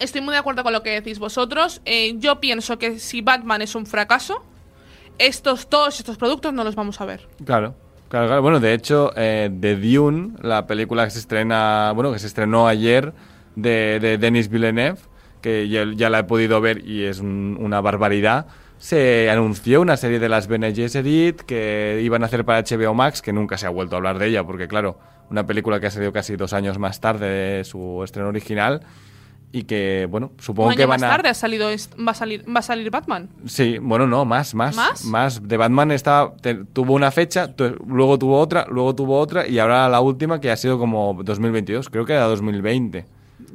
[0.00, 1.80] estoy muy de acuerdo con lo que decís vosotros.
[1.84, 4.44] Eh, yo pienso que si Batman es un fracaso,
[5.18, 7.26] estos todos estos productos no los vamos a ver.
[7.44, 7.74] Claro.
[8.08, 8.42] Claro, claro.
[8.42, 12.68] Bueno, de hecho, eh, The Dune, la película que se estrena, bueno, que se estrenó
[12.68, 13.12] ayer
[13.56, 14.98] de, de Denis Villeneuve,
[15.40, 18.46] que ya, ya la he podido ver y es un- una barbaridad.
[18.78, 23.20] Se anunció una serie de las Bene Gesserit que iban a hacer para HBO Max,
[23.22, 24.98] que nunca se ha vuelto a hablar de ella, porque claro,
[25.30, 28.82] una película que ha salido casi dos años más tarde de su estreno original
[29.56, 31.14] y que, bueno, supongo Un que van más a...
[31.14, 33.28] tarde ha salido va a salir va a salir Batman.
[33.46, 35.04] Sí, bueno, no, más, más.
[35.04, 35.46] ¿Más?
[35.46, 39.60] De Batman estaba, te- tuvo una fecha, tu- luego tuvo otra, luego tuvo otra y
[39.60, 43.06] ahora la última que ha sido como 2022, creo que era 2020.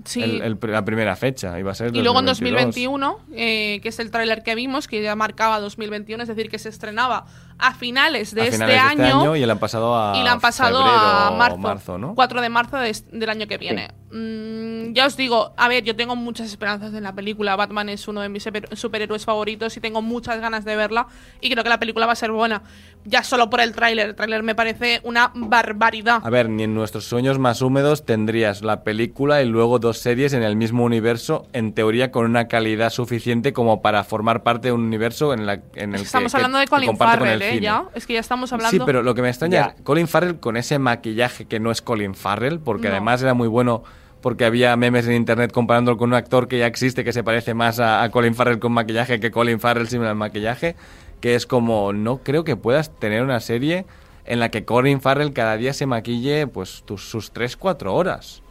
[0.06, 0.22] Sí.
[0.24, 2.66] El- el- la primera fecha iba a ser Y luego en 2022.
[2.68, 6.60] 2021, eh, que es el tráiler que vimos, que ya marcaba 2021, es decir, que
[6.60, 7.26] se estrenaba
[7.60, 10.18] a finales de, a este, finales de este año, año y la han pasado a
[10.18, 12.16] y la han pasado febrero a o marzo, marzo, ¿no?
[12.16, 13.90] 4 de marzo de del año que viene.
[14.12, 17.56] Mm, ya os digo, a ver, yo tengo muchas esperanzas en la película.
[17.56, 21.08] Batman es uno de mis super- superhéroes favoritos y tengo muchas ganas de verla
[21.42, 22.64] y creo que la película va a ser buena.
[23.06, 26.22] Ya solo por el tráiler, el tráiler me parece una barbaridad.
[26.24, 30.34] A ver, ni en nuestros sueños más húmedos tendrías la película y luego dos series
[30.34, 34.72] en el mismo universo, en teoría con una calidad suficiente como para formar parte de
[34.74, 37.28] un universo en, la, en el Estamos que, hablando que- de que Colin comparte con
[37.28, 37.54] Farrell, el ¿eh?
[37.56, 37.64] cine.
[37.66, 38.72] Ya, es que ya estamos hablando...
[38.78, 39.74] Sí, pero lo que me extraña Ya.
[39.78, 42.94] es Colin Farrell con ese maquillaje que no es Colin Farrell, porque No.
[42.94, 43.84] además era muy bueno
[44.22, 47.54] porque había memes en internet comparándolo con un actor que ya existe que se parece
[47.54, 50.76] más a, a Colin Farrell con maquillaje que Colin Farrell sin el maquillaje,
[51.22, 53.86] que es como no creo que puedas tener una serie
[54.26, 58.44] en la que Colin Farrell cada día se maquille pues tus, sus 3-4 horas.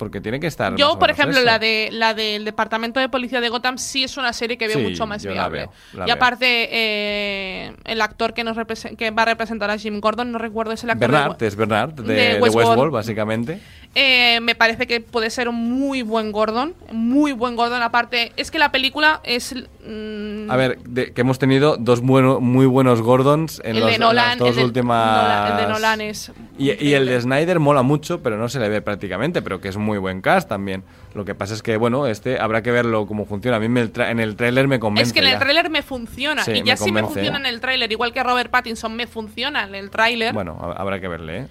[0.00, 0.74] Porque tiene que estar...
[0.76, 1.44] Yo, por ejemplo, eso.
[1.44, 4.78] la de la del Departamento de Policía de Gotham sí es una serie que veo
[4.78, 5.58] Sí, mucho más yo la viable.
[5.58, 6.14] veo, la y veo.
[6.14, 8.56] aparte, eh, el actor que nos
[8.96, 11.54] que va a representar a Jim Gordon, no recuerdo, es el actor de- Bernard, es
[11.54, 12.92] Bernard, de, de Westworld.
[12.92, 13.60] Básicamente.
[13.96, 17.82] Eh, me parece que puede ser un muy buen Gordon, muy buen Gordon.
[17.82, 19.52] Aparte, es que la película es
[19.84, 23.88] mm, A ver, de- que hemos tenido dos bueno- muy buenos Gordons en, el los-
[23.88, 25.24] de en Nolan, las dos el de últimas...
[25.24, 28.60] Nolan- el de Nolan es Y, y el de Snyder mola mucho, pero no se
[28.60, 30.84] le ve prácticamente, pero que es muy buen cast también.
[31.14, 33.56] Lo que pasa es que, bueno, este habrá que verlo cómo funciona.
[33.56, 36.44] A mí me en el tráiler me convence Es que en el tráiler me funciona.
[36.44, 39.08] Sí, y ya me si me funciona en el tráiler, igual que Robert Pattinson me
[39.08, 40.32] funciona en el tráiler.
[40.32, 41.46] Bueno, ha- habrá que verle, ¿eh?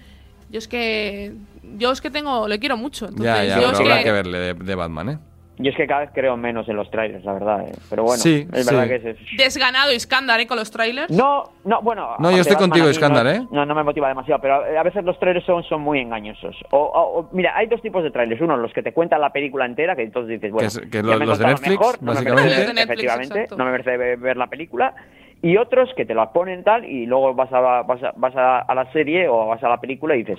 [0.48, 1.34] Yo es que.
[1.76, 2.46] Yo es que tengo.
[2.48, 3.06] Le quiero mucho.
[3.06, 5.18] Entonces, ya, ya, yo pero es habrá que- que verle de, de Batman, ¿eh?
[5.62, 7.68] Yo es que cada vez creo menos en los trailers, la verdad.
[7.68, 7.72] eh.
[7.90, 8.74] Pero bueno, Sí, es sí.
[8.74, 9.04] verdad que es...
[9.04, 10.46] es- Desganado Iskandar, ¿eh?
[10.46, 11.10] Con los trailers.
[11.10, 12.14] No, no, bueno...
[12.18, 13.46] No, yo estoy Batman contigo, Iskandar, no, ¿eh?
[13.52, 16.56] No, no me motiva demasiado, pero a veces los trailers son, son muy engañosos.
[16.70, 18.40] O, o- o- mira, hay dos tipos de trailers.
[18.40, 20.66] Uno, los que te cuentan la película entera, que entonces dices, bueno...
[20.66, 22.78] es- que ya los- me los de Netflix, mejor, no me merece- Los de Netflix,
[22.84, 23.56] efectivamente, exacto.
[23.58, 24.94] no me merece ver, ver la película.
[25.42, 28.60] Y otros que te la ponen tal y luego vas a, vas a, vas a,
[28.60, 30.38] a la serie o vas a la película y dices...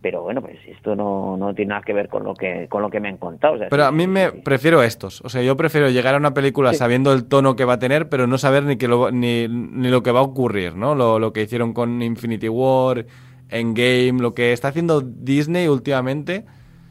[0.00, 2.90] Pero bueno, pues esto no, no tiene nada que ver con lo que con lo
[2.90, 3.54] que me han contado.
[3.54, 5.20] o sea, Pero a mí me prefiero estos.
[5.22, 8.08] O sea, yo prefiero llegar a una película sabiendo el tono que va a tener,
[8.08, 10.94] pero no saber ni, que lo, ni, ni lo que va a ocurrir, ¿no?
[10.94, 13.06] Lo, lo que hicieron con Infinity War,
[13.48, 16.44] Endgame, lo que está haciendo Disney últimamente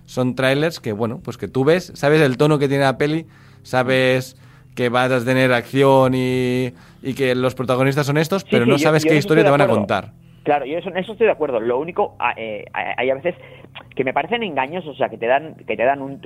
[0.05, 3.25] son trailers que, bueno, pues que tú ves, sabes el tono que tiene la peli,
[3.63, 4.35] sabes
[4.73, 8.71] que vas a tener acción y, y que los protagonistas son estos, Sí, pero sí,
[8.71, 10.13] no sabes yo qué historia te van a contar.
[10.47, 11.59] Claro, yo eso, en eso estoy de acuerdo.
[11.59, 13.35] Lo único, ah, eh, hay a veces
[13.97, 16.21] que me parecen engañosos, o sea, que te dan, que te dan un,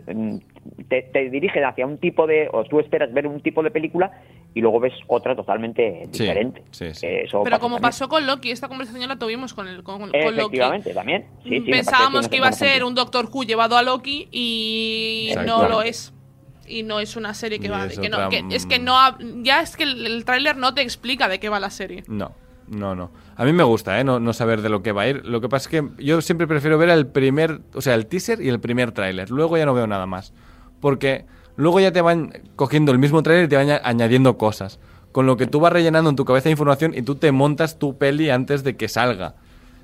[0.90, 4.12] te, te dirigen hacia un tipo de, o tú esperas ver un tipo de película
[4.54, 6.62] y luego ves otra totalmente Sí, diferente.
[6.70, 7.08] sí, sí.
[7.08, 7.82] Eh, eso Pero como también.
[7.90, 10.28] pasó con Loki, esta conversación ya la tuvimos con, el, con, con Loki.
[10.28, 11.26] Efectivamente, también.
[11.42, 14.28] Sí, sí, me parece Pensábamos que iba a ser un Doctor Who llevado a Loki
[14.32, 16.14] y no lo es.
[16.68, 17.86] Y no es una serie que Y va.
[17.88, 18.96] es que no- que- es que no.
[19.44, 22.04] Ya es que el, el tráiler no te explica de qué va la serie.
[22.08, 22.32] No,
[22.72, 23.12] no, no.
[23.36, 24.04] A mí me gusta, ¿eh?
[24.04, 25.26] No, no saber de lo que va a ir.
[25.26, 28.42] Lo que pasa es que yo siempre prefiero ver el primer, o sea, el teaser
[28.42, 29.30] y el primer tráiler.
[29.30, 30.34] Luego ya no veo nada más.
[30.80, 31.26] Porque
[31.58, 34.80] luego ya te van cogiendo el mismo tráiler y te van añ- añadiendo cosas.
[35.12, 37.98] Con lo que tú vas rellenando en tu cabeza información y tú te montas tu
[37.98, 39.36] peli antes de que salga.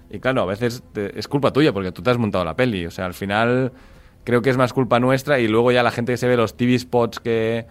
[0.09, 2.85] Y claro, a veces te- es culpa tuya porque tú te has montado la peli.
[2.85, 3.73] O sea, al final
[4.23, 6.55] creo que es más culpa nuestra y luego ya la gente que se ve los
[6.55, 7.65] TV spots que,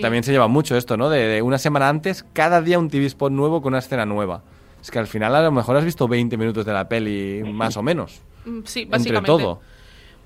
[0.00, 1.10] también se lleva mucho esto, ¿no?
[1.10, 4.42] De, de una semana antes, cada día un TV spot nuevo con una escena nueva.
[4.84, 7.74] Es que al final a lo mejor has visto 20 minutos de la peli, más
[7.78, 8.20] o menos.
[8.44, 9.26] Mm, Sí, Entre básicamente.
[9.26, 9.60] todo.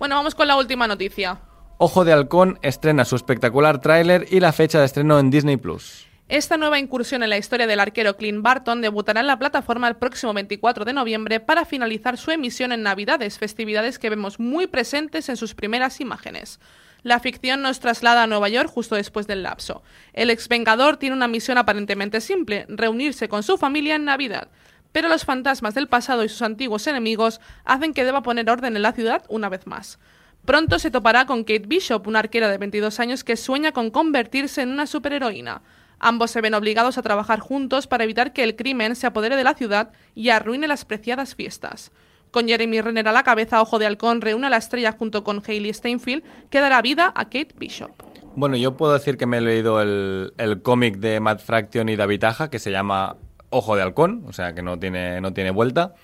[0.01, 1.39] Bueno, vamos con la última noticia.
[1.79, 6.09] Ojo de Halcón estrena su espectacular tráiler y la fecha de estreno en Disney Plus.
[6.29, 9.95] Esta nueva incursión en la historia del arquero Clint Barton debutará en la plataforma el
[9.95, 15.29] próximo 24 de noviembre para finalizar su emisión en Navidades, festividades que vemos muy presentes
[15.29, 16.59] en sus primeras imágenes.
[17.03, 19.83] La ficción nos traslada a Nueva York justo después del lapso.
[20.13, 24.49] El exvengador tiene una misión aparentemente simple, reunirse con su familia en Navidad.
[24.93, 28.83] Pero los fantasmas del pasado y sus antiguos enemigos hacen que deba poner orden en
[28.83, 29.99] la ciudad una vez más.
[30.45, 34.63] Pronto se topará con Kate Bishop, una arquera de 22 años que sueña con convertirse
[34.63, 35.63] en una superheroína.
[36.01, 39.45] Ambos se ven obligados a trabajar juntos para evitar que el crimen se apodere de
[39.45, 41.93] la ciudad y arruine las preciadas fiestas.
[42.31, 45.43] Con Jeremy Renner a la cabeza, Ojo de Halcón reúne a la estrella junto con
[45.47, 47.91] Hayley Steinfeld, que dará vida a Kate Bishop.
[48.37, 51.97] Bueno, yo puedo decir que me he leído el, el cómic de Matt Fraction y
[51.97, 53.17] David Aja, que se llama
[53.51, 55.95] Ojo de Halcón, o sea que no tiene, no tiene vuelta.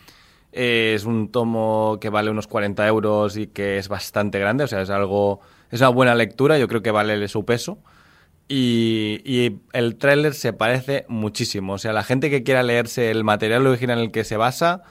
[0.56, 4.66] Eh, es un tomo que vale unos 40 euros y que es bastante grande, o
[4.68, 5.40] sea, es algo.
[5.70, 7.78] Es una buena lectura, yo creo que vale su peso.
[8.46, 11.72] Y, y el tráiler se parece muchísimo.
[11.74, 14.82] O sea, la gente que quiera leerse el material original en el que se basa,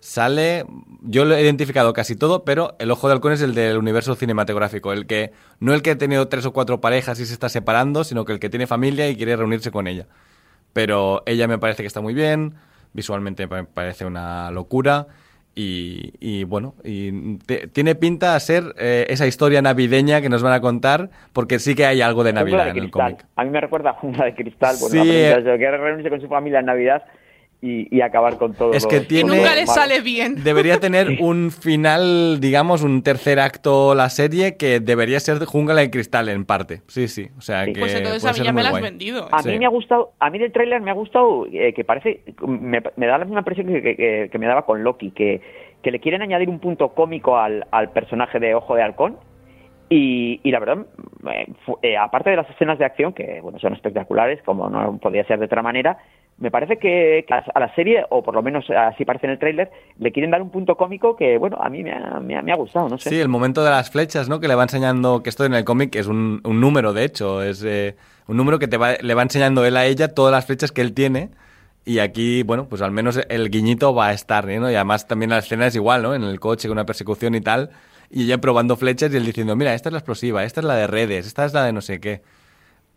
[0.00, 0.64] sale.
[1.02, 4.14] Yo lo he identificado casi todo, pero el ojo de halcón es el del universo
[4.14, 4.92] cinematográfico.
[4.92, 5.32] El que.
[5.60, 8.32] No el que ha tenido tres o cuatro parejas y se está separando, sino que
[8.32, 10.06] el que tiene familia y quiere reunirse con ella.
[10.72, 12.54] Pero ella me parece que está muy bien.
[12.92, 15.06] Visualmente me parece una locura.
[15.58, 20.42] Y, y, bueno, y te- tiene pinta a ser eh, esa historia navideña que nos
[20.42, 23.24] van a contar, porque sí que hay algo de Navidad de en el cómic.
[23.36, 24.76] A mí me recuerda a Jungla de Cristal.
[24.78, 25.34] Bueno, Sí, eh.
[25.42, 27.04] que quiere reunirse con su familia en Navidad
[27.62, 28.72] y, y acabar con todo.
[28.74, 30.36] Es que tiene- Nunca le sale bien.
[30.44, 35.74] Debería tener un final, digamos, un tercer acto la serie que debería ser de Jungla
[35.76, 36.82] de Cristal en parte.
[36.86, 37.28] Sí, sí.
[37.38, 37.72] O sea Sí.
[37.72, 39.28] que Pues entonces a mí ya muy me la has vendido.
[39.32, 39.48] A Sí.
[39.50, 42.82] mí me ha gustado, a mí del tráiler me ha gustado eh, que parece, me,
[42.96, 45.40] me da la misma impresión que, que- que me daba con Loki, que,
[45.82, 49.16] que le quieren añadir un punto cómico al, al personaje de Ojo de Halcón.
[49.88, 50.78] Y, y la verdad,
[51.32, 51.46] eh,
[51.82, 55.38] eh, aparte de las escenas de acción, que bueno son espectaculares, como no podía ser
[55.38, 55.96] de otra manera,
[56.38, 59.70] me parece que, a la serie, o por lo menos así parece en el tráiler,
[59.98, 62.52] le quieren dar un punto cómico que, bueno, a mí me ha, me ha- me
[62.52, 63.10] ha gustado, no sé.
[63.10, 64.40] Sí, el momento de las flechas, ¿no?
[64.40, 67.42] Que le va enseñando, que esto en el cómic es un, un número, de hecho,
[67.42, 67.94] es eh,
[68.26, 70.80] un número que te va, le va enseñando él a ella todas las flechas que
[70.82, 71.30] él tiene.
[71.86, 74.68] Y aquí, bueno, pues al menos el guiñito va a estar, ¿no?
[74.70, 76.14] Y además también la escena es igual, ¿no?
[76.14, 77.70] En el coche, con una persecución y tal.
[78.10, 80.74] Y ella probando flechas y él diciendo, mira, esta es la explosiva, esta es la
[80.76, 82.22] de redes, esta es la de no sé qué.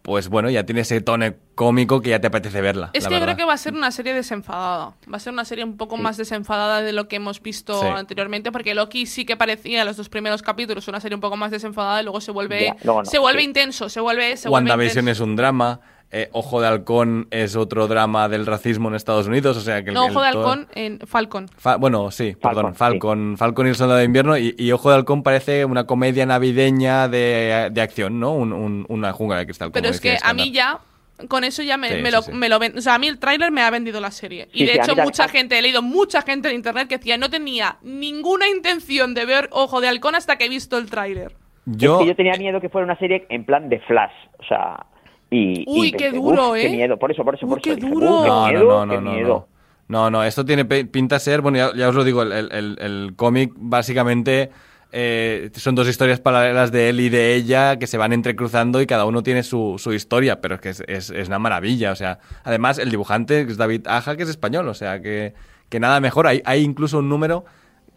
[0.02, 2.90] Pues bueno, ya tiene ese tono cómico que ya te apetece verla.
[2.94, 3.36] Es la que yo verdad.
[3.36, 4.94] creo que va a ser una serie desenfadada.
[5.12, 7.86] Va a ser una serie un poco más desenfadada de lo que hemos visto Sí.
[7.86, 11.36] anteriormente, porque Loki sí que parecía en los dos primeros capítulos una serie un poco
[11.36, 13.48] más desenfadada y luego se vuelve, Ya, luego no, se vuelve sí.
[13.48, 15.24] intenso, se vuelve, se vuelve WandaVision intenso.
[15.24, 19.58] es un drama, eh, Ojo de Halcón es otro drama del racismo en Estados Unidos,
[19.58, 19.90] o sea que...
[19.90, 21.48] el- No, el Ojo de todo- Halcón en Falcon.
[21.58, 24.90] Fa- bueno, sí, perdón, Falcon, Falcon, Falcon y el Soldado de Invierno y, y Ojo
[24.90, 28.34] de Halcón parece una comedia navideña de, de acción, ¿no?
[28.34, 29.72] Un- un- una jungla de cristal.
[29.72, 30.80] Pero como es que a mí ya,
[31.28, 32.32] con eso ya me, Sí, me sí, lo, sí.
[32.32, 32.78] me lo ven.
[32.78, 34.48] O sea, a mí el tráiler me ha vendido la serie.
[34.54, 37.30] Y Sí, de hecho, mucha gente, he leído mucha gente en internet que decía no
[37.30, 41.36] tenía ninguna intención de ver Ojo de Halcón hasta que he visto el tráiler.
[41.66, 44.44] Yo, Es que yo tenía miedo que fuera una serie en plan de Flash, o
[44.46, 44.86] sea,
[45.32, 45.64] y...
[45.68, 46.62] Uy, y qué pensé, duro, "Uf, ¿eh?
[46.64, 47.70] Qué miedo, por eso, por eso, Uy, por eso.
[47.70, 48.20] qué dije, duro.
[48.20, 49.28] "Uh, qué no, miedo, no, no, no, no, miedo".
[49.28, 49.60] no.
[49.90, 52.52] No, no, esto tiene pinta a ser, bueno, ya, ya os lo digo, el, el-
[52.52, 54.52] el- el cómic básicamente
[54.92, 58.86] eh, son dos historias paralelas de él y de ella que se van entrecruzando y
[58.88, 61.96] cada uno tiene su, su historia, pero es que es, es- es una maravilla, o
[61.96, 65.34] sea, además el dibujante es David Aja, que es español, o sea, que,
[65.70, 67.46] que nada mejor, hay, hay incluso un número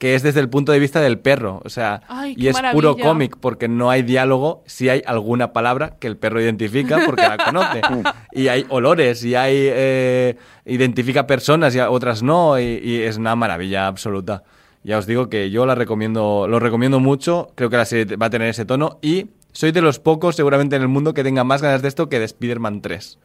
[0.02, 2.96] que es desde el punto de vista del perro, o sea, Ay, y es puro
[2.96, 7.36] cómic porque no hay diálogo, si hay alguna palabra que el perro identifica porque la
[7.36, 7.82] conoce.
[8.32, 13.36] y hay olores, y hay eh, identifica personas y otras no, y, y es una
[13.36, 14.42] maravilla absoluta.
[14.82, 18.26] Ya os digo que yo la recomiendo, lo recomiendo mucho, creo que la serie va
[18.26, 21.44] a tener ese tono y soy de los pocos seguramente en el mundo que tenga
[21.44, 23.20] más ganas de esto que de Spider-Man 3,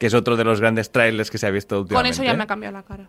[0.00, 2.14] que es otro de los grandes trailers que se ha visto Con últimamente.
[2.14, 3.06] eso ya me ha cambiado la cara.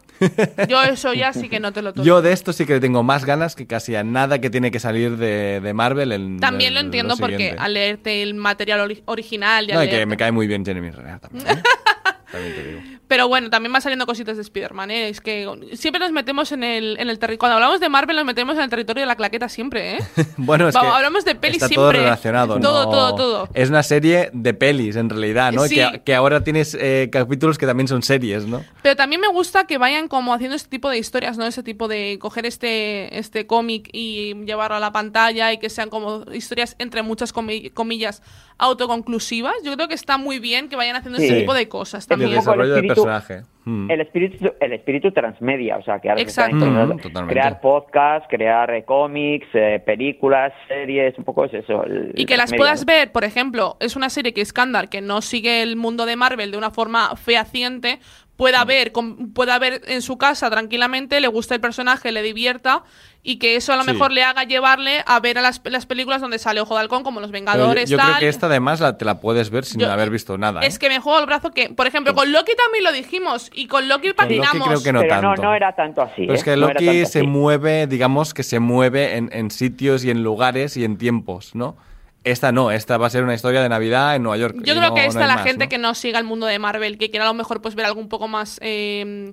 [0.68, 2.06] Yo eso ya sí que no te lo toco.
[2.06, 4.80] Yo de esto sí que tengo más ganas que casi a nada que tiene que
[4.82, 6.12] salir de, de Marvel.
[6.12, 9.90] En, También lo entiendo porque al leerte el material ori- original y al No, y
[9.90, 11.48] que me cae muy bien Jeremy Renner también.
[11.48, 11.64] ¿eh?
[12.32, 12.82] También te digo.
[13.08, 15.10] Pero bueno, también van saliendo cositas de Spider-Man, ¿eh?
[15.10, 17.40] Es que siempre nos metemos en el, en el territorio.
[17.40, 20.00] Cuando hablamos de Marvel, nos metemos en el territorio de la claqueta siempre, ¿eh?
[20.38, 21.82] Bueno, es Va- que hablamos de pelis está siempre.
[21.84, 22.60] todo relacionado.
[22.60, 22.90] Todo, ¿no?
[22.92, 23.50] todo, todo.
[23.54, 25.66] Es una serie de pelis, en realidad, ¿no?
[25.68, 25.76] Sí.
[25.76, 28.64] Que, que ahora tienes eh, capítulos que también son series, ¿no?
[28.82, 31.46] Pero también me gusta que vayan como haciendo este tipo de historias, ¿no?
[31.46, 35.90] Ese tipo de coger este, este cómic y llevarlo a la pantalla y que sean
[35.90, 38.22] como historias entre muchas comi- comillas
[38.62, 39.56] autoconclusivas.
[39.64, 41.26] Yo creo que está muy bien que vayan haciendo Sí.
[41.26, 42.30] ese tipo de cosas Es también.
[42.32, 43.42] el desarrollo de espíritu personaje.
[43.64, 43.92] Mm.
[43.92, 46.66] El espíritu, el espíritu transmedia, o sea, que ahora se está Exacto.
[46.66, 47.34] intentando Mm, totalmente.
[47.34, 51.84] crear podcasts, crear eh, cómics, eh, películas, series, un poco es eso.
[51.86, 52.86] el- Y que las puedas ¿no?
[52.92, 56.50] ver, por ejemplo, es una serie que Iskandar, que no sigue el mundo de Marvel
[56.52, 58.00] de una forma fehaciente,
[58.42, 62.82] pueda ver, com- pueda ver en su casa tranquilamente, le guste el personaje, le divierta
[63.22, 63.92] y que eso a lo Sí.
[63.92, 67.04] mejor le haga llevarle a ver a las, las películas donde sale Ojo de Halcón,
[67.04, 68.20] como Los Vengadores, yo, yo creo tal.
[68.20, 70.62] que esta además la- te la puedes ver sin Yo- haber visto nada.
[70.62, 70.66] ¿eh?
[70.66, 73.68] Es que me juego el brazo que, por ejemplo, con Loki también lo dijimos y
[73.68, 74.68] con Loki Con Loki patinamos.
[74.70, 75.42] creo que no Pero no, tanto.
[75.44, 76.22] no era tanto así.
[76.24, 76.44] Pero es ¿eh?
[76.46, 77.28] que No Loki se así.
[77.28, 81.78] mueve, digamos que se mueve en, en sitios y en lugares y en tiempos, ¿no?
[82.24, 84.56] Esta no, esta va a ser una historia de Navidad en Nueva York.
[84.64, 85.70] Yo creo no- que esta la más, gente ¿no?
[85.70, 88.00] que no siga el mundo de Marvel, que quiera a lo mejor pues ver algo
[88.00, 89.32] un poco más eh,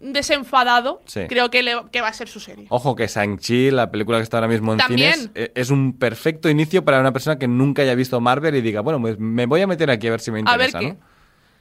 [0.00, 1.22] desenfadado, Sí.
[1.28, 2.66] creo que, le- que va a ser su serie.
[2.68, 5.12] Ojo que Shang-Chi, la película que está ahora mismo en También.
[5.14, 8.60] cines, eh, es un perfecto inicio para una persona que nunca haya visto Marvel y
[8.60, 10.80] diga, bueno, pues me voy a meter aquí a ver si me interesa.
[10.80, 10.96] ¿no?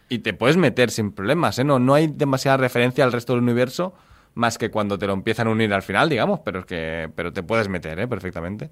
[0.10, 1.63] Y te puedes meter sin problemas, ¿eh?
[1.63, 3.93] No, no hay demasiada referencia al resto del universo,
[4.36, 7.32] más que cuando te lo empiezan a unir al final, digamos, pero es que pero
[7.34, 8.08] te puedes meter, ¿eh?
[8.08, 8.69] Perfectamente.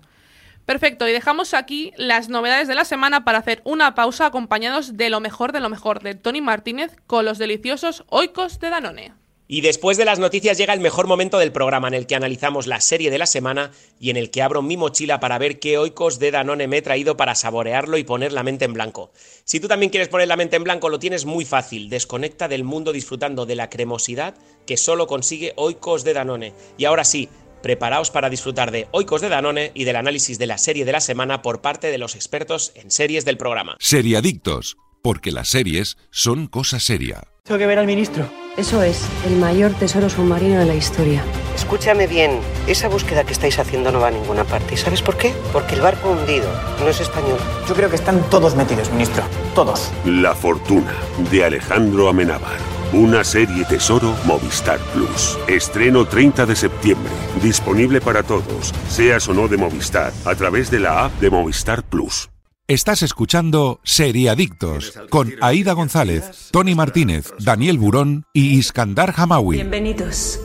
[0.66, 5.10] Perfecto, y dejamos aquí las novedades de la semana para hacer una pausa acompañados de
[5.10, 9.14] lo mejor de lo mejor de Tony Martínez con los deliciosos oicos de Danone.
[9.46, 12.66] Y después de las noticias llega el mejor momento del programa en el que analizamos
[12.66, 15.78] la serie de la semana y en el que abro mi mochila para ver qué
[15.78, 19.12] oicos de Danone me he traído para saborearlo y poner la mente en blanco.
[19.44, 21.90] Si tú también quieres poner la mente en blanco, lo tienes muy fácil.
[21.90, 24.34] Desconecta del mundo disfrutando de la cremosidad
[24.66, 26.54] que solo consigue oicos de Danone.
[26.78, 27.28] Y ahora sí,
[27.64, 31.02] preparaos para disfrutar de oicos de Danone y del análisis de la serie de la
[31.02, 33.76] semana por parte de los expertos en series del programa.
[33.80, 37.24] Seriadictos, porque las series son cosa seria.
[37.44, 38.30] Tengo que ver al ministro.
[38.56, 41.24] Eso es, el mayor tesoro submarino de la historia.
[41.56, 44.76] Escúchame bien, esa búsqueda que estáis haciendo no va a ninguna parte.
[44.76, 45.34] ¿Y sabes por qué?
[45.52, 46.48] Porque el barco hundido
[46.80, 47.40] no es español.
[47.68, 49.24] Yo creo que están todos metidos, ministro.
[49.56, 49.92] Todos.
[50.06, 50.96] La Fortuna,
[51.32, 52.73] de Alejandro Amenábar.
[52.94, 55.40] Una serie tesoro Movistar Plus.
[55.48, 57.12] Estreno 30 de septiembre.
[57.42, 61.82] Disponible para todos, seas o no de Movistar, a través de la app de Movistar
[61.82, 62.30] Plus.
[62.68, 69.56] Estás escuchando Seriadictos con Aida González, Tony Martínez, Daniel Burón y Iskandar Hamawi.
[69.56, 70.40] Bienvenidos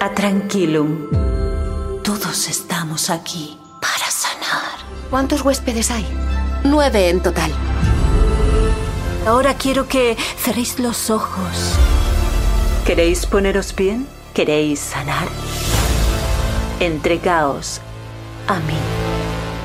[0.00, 1.10] a Tranquilum.
[2.02, 4.78] Todos estamos aquí para sanar.
[5.10, 6.06] ¿Cuántos huéspedes hay?
[6.64, 7.52] Nueve en total.
[9.26, 11.78] Ahora quiero que cerréis los ojos.
[12.86, 14.08] ¿Queréis poneros bien?
[14.34, 15.28] ¿Queréis sanar?
[16.80, 17.80] Entregaos
[18.48, 18.74] a mí.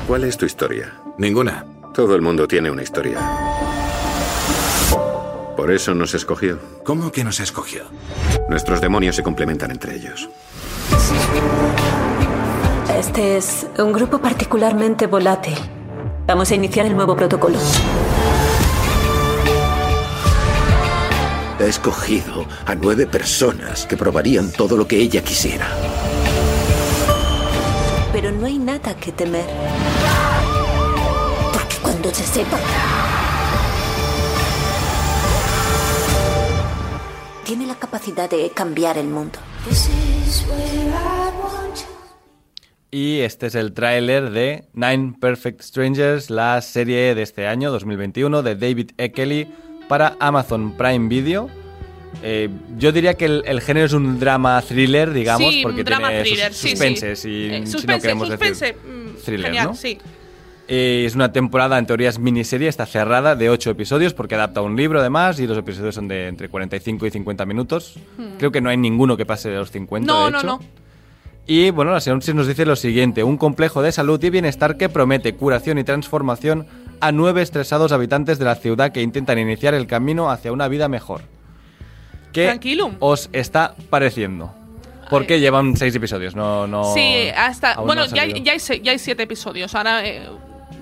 [0.06, 0.94] ¿Cuál es tu historia?
[1.18, 1.66] Ninguna.
[1.92, 3.18] Todo el mundo tiene una historia.
[5.56, 6.60] Por eso nos escogió.
[6.84, 7.86] ¿Cómo que nos escogió?
[8.48, 10.28] Nuestros demonios se complementan entre ellos.
[12.96, 15.58] Este es un grupo particularmente volátil.
[16.24, 17.58] Vamos a iniciar el nuevo protocolo.
[21.60, 25.68] Ha escogido a nueve personas que probarían todo lo que ella quisiera.
[28.12, 29.44] Pero no hay nada que temer.
[31.52, 32.60] Porque cuando se sepa...
[37.44, 39.40] Tiene la capacidad de cambiar el mundo.
[42.90, 48.42] Y este es el tráiler de Nine Perfect Strangers, la serie de este año, 2021,
[48.42, 49.10] de David E.
[49.10, 49.48] Kelly
[49.88, 51.48] para Amazon Prime Video.
[52.22, 52.48] Eh,
[52.78, 56.22] yo diría que el, el género es un drama thriller, digamos, Sí, porque drama tiene
[56.24, 57.22] thriller, sus- sí, suspense, sí.
[57.22, 59.74] si, Eh, si suspense, no queremos suspense, decir mm, thriller, genial, ¿no?
[59.74, 59.98] sí.
[60.70, 64.60] Eh, es una temporada, en teoría es miniserie, está cerrada, de 8 episodios, porque adapta
[64.60, 67.94] un libro además, y los episodios son de entre 45 y 50 minutos.
[68.18, 68.36] Hmm.
[68.38, 70.46] Creo que no hay ninguno que pase de los 50, No, de no, hecho.
[70.46, 70.60] no.
[71.46, 74.90] Y bueno, la sinopsis nos dice lo siguiente: un complejo de salud y bienestar que
[74.90, 76.66] promete curación y transformación
[77.00, 80.88] a nueve estresados habitantes de la ciudad que intentan iniciar el camino hacia una vida
[80.88, 81.22] mejor.
[82.32, 82.92] ¿Qué Tranquilo.
[83.00, 84.52] os está pareciendo?
[85.10, 86.92] Porque llevan seis episodios, no, no.
[86.92, 87.76] sí, hasta.
[87.80, 89.74] Bueno, no ya, hay- ya, hay, ya hay siete episodios.
[89.74, 90.28] Ahora eh,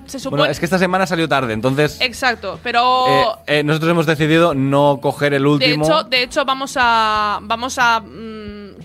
[0.05, 0.41] se supone.
[0.41, 2.01] Bueno, es que esta semana salió tarde, entonces.
[2.01, 3.07] Exacto, pero.
[3.07, 5.85] eh, eh, nosotros hemos decidido no coger el De último.
[5.85, 8.36] hecho, de hecho, vamos a vamos a mm,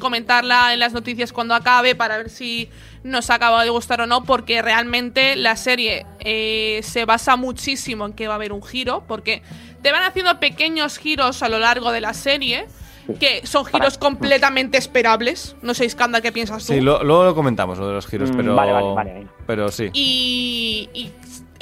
[0.02, 2.68] comentarla en las noticias cuando acabe para ver si
[3.04, 8.12] nos acaba de gustar o no, porque realmente la serie eh, se basa muchísimo en
[8.12, 9.42] que va a haber un giro, porque
[9.80, 12.66] te van haciendo pequeños giros a lo largo de la serie,
[13.18, 15.56] que son giros completamente esperables.
[15.62, 16.72] No sé, Iskanda, ¿qué piensas tú?
[16.74, 18.54] Sí, lo- luego lo comentamos, lo de los giros, Mm, pero.
[18.54, 19.26] vale, vale, vale, vale.
[19.46, 19.88] Pero sí.
[19.92, 21.10] y, y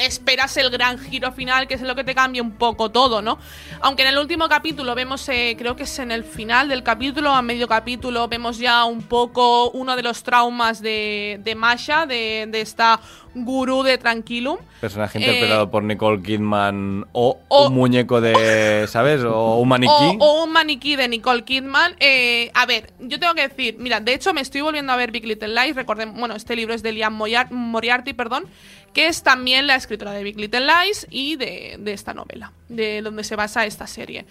[0.01, 3.39] esperas el gran giro final, que es lo que te cambia un poco todo, ¿no?
[3.81, 7.31] Aunque en el último capítulo vemos, eh, creo que es en el final del capítulo,
[7.35, 12.47] a medio capítulo, vemos ya un poco uno de los traumas de, de Masha, de,
[12.51, 13.01] de esta
[13.35, 14.59] gurú de Tranquilum.
[14.81, 19.23] Personaje Eh, interpretado por Nicole Kidman o, o- un muñeco de, ¿sabes?
[19.23, 19.93] O un maniquí.
[19.93, 21.95] O, o un maniquí de Nicole Kidman.
[22.01, 25.13] Eh, a ver, yo tengo que decir, mira, de hecho me estoy volviendo a ver
[25.13, 25.77] Big Little Lies.
[25.77, 27.15] Recordemos, bueno, este libro es de Liam
[27.51, 28.47] Moriarty, perdón,
[28.93, 33.03] que es también la escritora de Big Little Lies y de, de esta novela, de
[33.03, 34.25] donde se basa esta serie.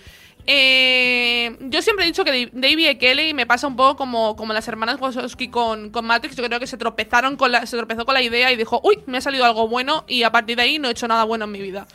[0.48, 2.98] Eh, yo siempre he dicho que Dave- David E.
[2.98, 6.36] Kelly me pasa un poco como, como las hermanas Wachowski con, con Matrix.
[6.38, 9.00] Yo creo que se tropezaron con la, se tropezó con la idea y dijo, uy,
[9.06, 11.46] me ha salido algo bueno y a partir de ahí no he hecho nada bueno
[11.46, 11.86] en mi vida.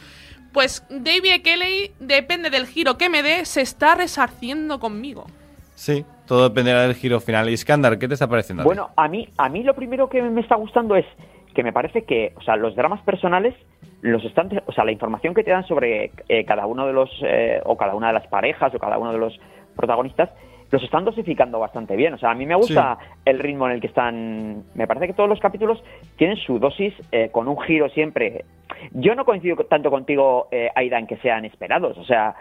[0.52, 1.42] Pues David E.
[1.42, 5.26] Kelly, depende del giro que me dé, se está resarciendo conmigo.
[5.74, 7.48] Sí, todo dependerá del giro final.
[7.50, 8.62] Iskandar, ¿qué te está pareciendo?
[8.62, 8.66] a ti?
[8.68, 11.06] Bueno, a mí, a mí lo primero que me está gustando es
[11.54, 13.54] que me parece que, o sea, los dramas personales,
[14.02, 17.10] los están, o sea, la información que te dan sobre eh, cada uno de los,
[17.22, 19.38] eh, o cada una de las parejas, o cada uno de los
[19.76, 20.30] protagonistas,
[20.74, 22.14] los están dosificando bastante bien.
[22.14, 24.64] O sea, a mí me gusta el ritmo en el que están.
[24.74, 25.80] Me parece que todos los capítulos
[26.16, 28.44] tienen su dosis eh, con un giro siempre.
[28.90, 31.96] Yo no coincido tanto contigo, eh, Aida, en que sean esperados.
[31.96, 32.34] O sea,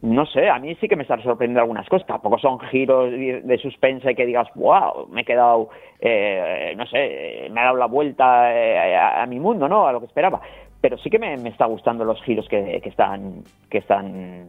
[0.00, 2.06] no sé, a mí sí que me están sorprendiendo algunas cosas.
[2.06, 5.68] Tampoco son giros de suspense que digas, wow, me he quedado,
[6.00, 9.86] eh, no sé, me ha dado la vuelta eh, a, a mi mundo, ¿no?
[9.86, 10.40] A lo que esperaba.
[10.80, 14.46] Pero sí que me, me está gustando los giros que, que están que están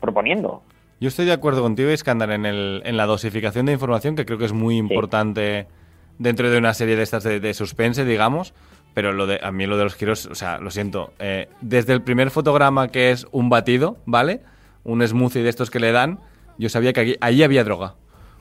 [0.00, 0.62] proponiendo.
[1.00, 4.38] Yo estoy de acuerdo contigo, Iskandar, en, el, en la dosificación de información, que creo
[4.38, 5.66] que es muy importante
[6.18, 8.52] dentro de una serie de estas de, de suspense, digamos.
[8.94, 11.12] Pero lo de, a mí lo de los giros, o sea, lo siento.
[11.20, 14.40] eh, desde el primer fotograma, que es un batido, ¿vale?
[14.82, 16.18] Un smoothie de estos que le dan,
[16.58, 17.94] yo sabía que aquí, ahí había droga.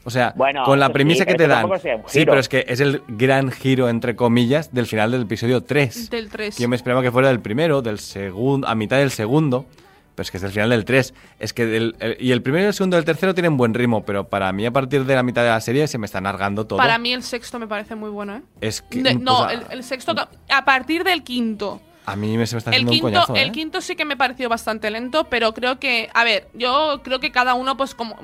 [0.04, 1.68] O sea, Bueno, con la eso sí, premisa que te dan.
[2.08, 6.10] Sí, pero es que es el gran giro, entre comillas, del final del episodio 3.
[6.10, 6.56] Del 3.
[6.56, 9.66] Que yo me esperaba que fuera del primero, del segundo, a mitad del segundo.
[10.18, 11.14] Pero es que es el final del 3.
[11.38, 14.04] Es que del, el- y el primero, el segundo y el tercero tienen buen ritmo,
[14.04, 16.66] pero para mí a partir de la mitad de la serie se me está alargando
[16.66, 16.78] todo.
[16.78, 18.42] Para mí el sexto me parece muy bueno, ¿eh?
[18.60, 20.16] es que De- no, el, el sexto,
[20.50, 21.80] a partir del quinto.
[22.08, 23.44] a mí me, se me está El haciendo quinto, un coñazo, ¿eh?
[23.44, 27.20] el quinto sí que me pareció bastante lento, pero creo que, a ver, yo creo
[27.20, 28.18] que cada uno, pues como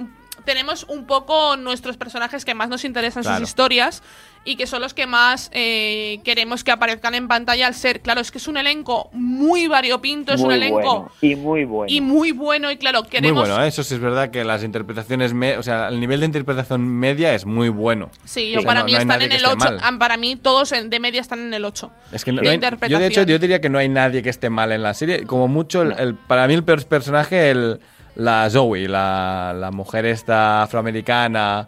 [0.45, 3.39] tenemos un poco nuestros personajes que más nos interesan Claro.
[3.39, 4.03] sus historias
[4.45, 8.19] y que son los que más eh, queremos que aparezcan en pantalla al ser, claro,
[8.19, 11.93] es que es un elenco muy variopinto, es muy un elenco bueno y muy bueno.
[11.93, 13.47] y muy bueno y claro, Muy queremos...
[13.47, 13.69] bueno, ¿eh?
[13.69, 17.33] eso sí es verdad que las interpretaciones, me- o sea, el nivel de interpretación media
[17.33, 18.09] es muy bueno.
[18.25, 19.57] Sí, O yo sea, para no- mí no están en el esté 8.
[19.57, 19.79] mal.
[19.81, 21.89] ah, Para mí todos en- de media están en el 8.
[22.11, 24.29] Es que no- de hay- yo de hecho yo diría que no hay nadie que
[24.29, 25.23] esté mal en la serie.
[25.25, 27.79] Como mucho, el, el- para mí el peor personaje, el,
[28.15, 31.67] la Zoe, la, la mujer esta afroamericana.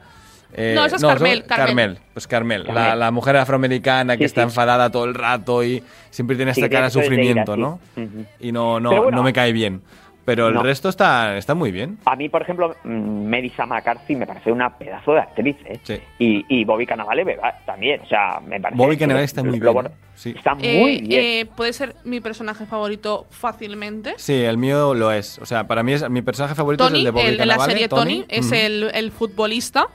[0.54, 2.00] eh, No, esa es Carmel, Zoe- Carmel.
[2.14, 3.00] Pues Carmel, La, Carmel.
[3.00, 4.46] la mujer afroamericana que Sí, está sí.
[4.46, 7.62] enfadada todo el rato y siempre tiene Sí, esta que cara de ira, sufrimiento, sí.
[7.62, 7.80] ¿no?
[7.98, 8.26] Ujú.
[8.40, 9.82] Y no, no, bueno, no me cae bien.
[10.26, 10.64] Pero el no.
[10.64, 12.00] resto está, está muy bien.
[12.06, 12.90] A mí, por ejemplo, mm,
[13.26, 15.80] Melissa McCarthy me parece una pedazo de actriz, ¿eh?
[15.84, 16.00] Sí.
[16.18, 18.82] Y, y Bobby Cannavale también, o sea, me parece...
[18.82, 19.94] Bobby Cannavale está muy lo- bien, lo- ¿eh?
[20.16, 20.34] Sí.
[20.36, 21.22] Está Eh, muy bien.
[21.22, 24.14] eh, puede ser mi personaje favorito fácilmente.
[24.18, 25.38] Sí, el mío lo es.
[25.40, 27.46] O sea, para mí es mi personaje favorito Tony, es el de Bobby el de
[27.46, 28.56] la Cannavale, serie Tony, es Ujú.
[28.56, 29.88] el, el futbolista,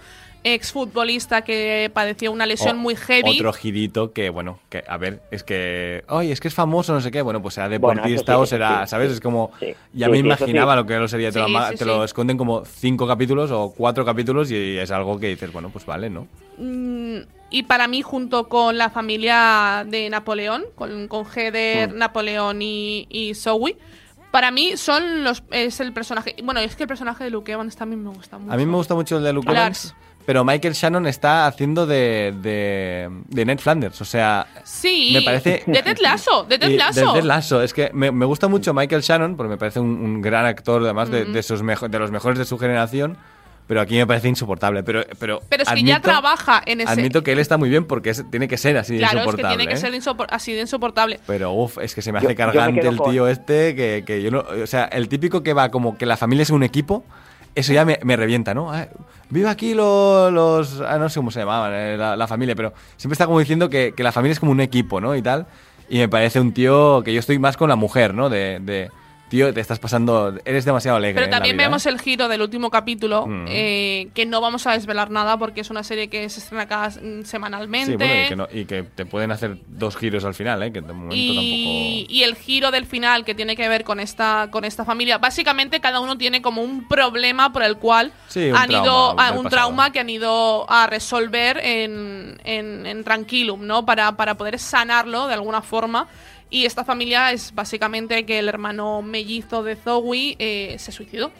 [0.44, 3.30] exfutbolista que padeció una lesión O- muy heavy.
[3.36, 7.00] Otro girito que, bueno, que a ver, es que, ay, es que es famoso, no
[7.00, 9.08] sé qué, bueno, pues será Bueno, deportista eso sí, o será, sí, ¿sabes?
[9.08, 9.14] sí.
[9.14, 9.74] Es como, Sí.
[9.92, 10.76] ya Sí, me imaginaba sí.
[10.80, 14.78] lo que lo sería, te, lo, te esconden como cinco capítulos o cuatro capítulos y
[14.78, 16.26] es algo que dices, bueno, pues vale, ¿no?
[16.58, 17.18] Mm,
[17.50, 21.98] y para mí, junto con la familia de Napoleón, con, con Heather, Mm.
[21.98, 23.76] Napoleón y, y Zoe,
[24.30, 26.36] para mí son los es el personaje.
[26.44, 28.52] Bueno, es que el personaje de Luke Evans también me gusta mucho.
[28.52, 29.86] A mí me gusta mucho el de Luke Lars.
[29.86, 29.96] Evans,
[30.26, 34.46] pero Michael Shannon está haciendo de, de, de Ned Flanders, o sea...
[34.64, 37.12] Sí, Me parece- de Ted Lasso, de Ted Lasso.
[37.14, 37.62] de Ted Lasso.
[37.62, 40.82] Es que me, me gusta mucho Michael Shannon, porque me parece un, un gran actor,
[40.84, 43.16] además de, de sus mejo- de los mejores de su generación.
[43.66, 44.82] Pero aquí me parece insoportable.
[44.82, 46.90] Pero, pero, Pero es que ya trabaja en ese.
[46.90, 49.24] Admito que él está muy bien porque es- tiene que ser así de claro, es
[49.26, 49.56] que insoportable.
[49.58, 49.80] tiene que ¿eh?
[49.80, 51.20] ser insopor- así de insoportable.
[51.24, 53.76] Pero uff, es que se me Yo- hace yo me cargante el con- tío este
[53.76, 54.40] que, que yo no.
[54.40, 57.04] O sea, el típico que va como que la familia es un equipo,
[57.54, 58.72] eso ya me, me revienta, ¿no?
[58.72, 58.86] Ah,
[59.28, 60.80] Viva aquí lo- los.
[60.80, 63.70] ah, no sé cómo se llamaban, eh, la, la familia, pero siempre está como diciendo
[63.70, 65.14] que, que la familia es como un equipo, ¿no?
[65.14, 65.46] Y tal.
[65.88, 68.28] Y me parece un tío que yo estoy más con la mujer, ¿no?
[68.28, 68.58] De.
[68.60, 68.90] de
[69.30, 70.34] tío, te estás pasando.
[70.44, 71.14] Eres demasiado alegre.
[71.14, 71.66] Pero en la también vida, ¿eh?
[71.68, 73.46] vemos el giro del último capítulo, Mm.
[73.48, 76.88] eh, que no vamos a desvelar nada porque es una serie que se estrena cada
[76.90, 77.92] mm, semanalmente.
[77.92, 80.72] Sí, bueno, y que, no- y que te pueden hacer dos giros al final, ¿eh?
[80.72, 82.12] Que de momento y, tampoco.
[82.12, 85.80] y el giro del final que tiene que ver con esta con esta familia básicamente
[85.80, 89.48] cada uno tiene como un problema por el cual Sí, han trauma ido a un
[89.48, 95.28] trauma que han ido a resolver en, en, en Tranquilum no para, para poder sanarlo
[95.28, 96.08] de alguna forma
[96.50, 101.30] Y esta familia es básicamente que el hermano mellizo de Zoe eh, se suicidó.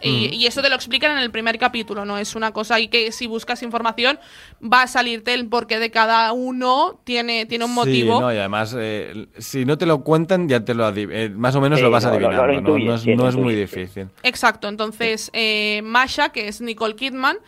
[0.00, 0.34] Y, Mm.
[0.34, 2.18] y eso te lo explican en el primer capítulo, ¿no?
[2.18, 4.20] Es una cosa ahí que si buscas información
[4.62, 8.14] va a salirte el porqué de cada uno, tiene, tiene un motivo.
[8.14, 11.30] Sí, no, y además, eh, si no te lo cuentan, ya te lo adiv- eh,
[11.30, 12.84] más o menos Sí, lo vas lo- lo- lo adivinando, ¿no?
[12.84, 14.06] No es, sí, lo no es muy difícil.
[14.22, 17.38] Exacto, entonces eh, Masha, que es Nicole Kidman,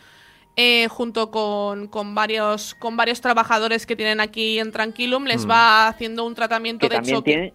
[0.55, 5.49] eh, junto con, con varios, con varios trabajadores que tienen aquí en Tranquilum, les Mm.
[5.51, 7.31] va haciendo un tratamiento que de también choque.
[7.31, 7.53] tiene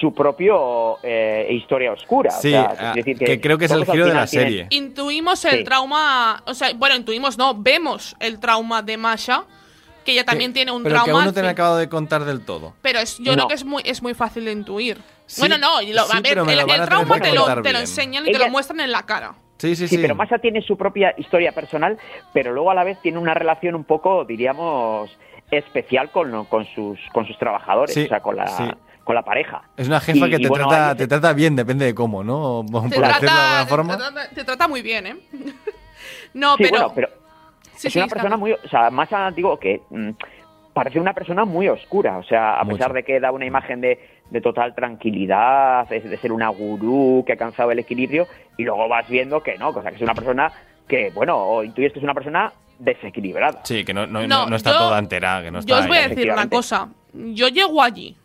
[0.00, 2.30] su propio eh, historia oscura.
[2.36, 4.48] o Sí, sea, ah, es decir, que creo que es el giro de la tienen-
[4.48, 4.66] serie.
[4.70, 5.64] Intuimos el Sí.
[5.64, 9.44] trauma, o sea, bueno, intuimos, no, vemos el trauma de Masha,
[10.04, 11.04] que ella también tiene un Pero trauma.
[11.06, 12.74] que aún no te han acabado de contar del todo.
[12.82, 13.36] Pero es, yo No.
[13.36, 14.98] creo que es muy, es muy fácil de intuir.
[15.26, 17.72] Sí, bueno, no, y lo- sí, a ver, pero me el, trauma te lo, te
[17.72, 19.34] lo enseñan y te lo muestran en la cara.
[19.60, 20.02] Sí, sí, Sí, sí.
[20.02, 21.98] pero Masha tiene su propia historia personal,
[22.32, 25.10] pero luego a la vez tiene una relación un poco, diríamos,
[25.50, 28.64] especial con, con sus con sus trabajadores, Sí, o sea, con la, sí.
[29.04, 29.62] con la pareja.
[29.76, 32.64] Es una jefa Y- que te, bueno, trata, te trata bien, depende de cómo, ¿no?
[32.70, 33.96] Por Te decirlo de alguna trata, te, forma.
[33.98, 35.16] trata, te trata muy bien, ¿eh?
[36.34, 36.70] no, sí, pero...
[36.70, 37.08] bueno, pero
[37.76, 40.10] Sí, es sí, una persona muy, o sea, Masha digo que mm,
[40.74, 42.76] parece una persona muy oscura, o sea, a Mucho.
[42.76, 43.98] pesar de que da una imagen de,
[44.30, 48.26] de total tranquilidad, de, de ser una gurú que ha alcanzado el equilibrio,
[48.56, 50.52] y luego vas viendo que no, o sea, que es una persona
[50.88, 53.60] que, bueno, o intuyes que es una persona desequilibrada.
[53.64, 55.42] Sí, que no, no, No, no, no está yo- toda entera.
[55.42, 56.88] Que no está Yo os voy a decir una cosa.
[57.12, 58.16] Yo llego allí.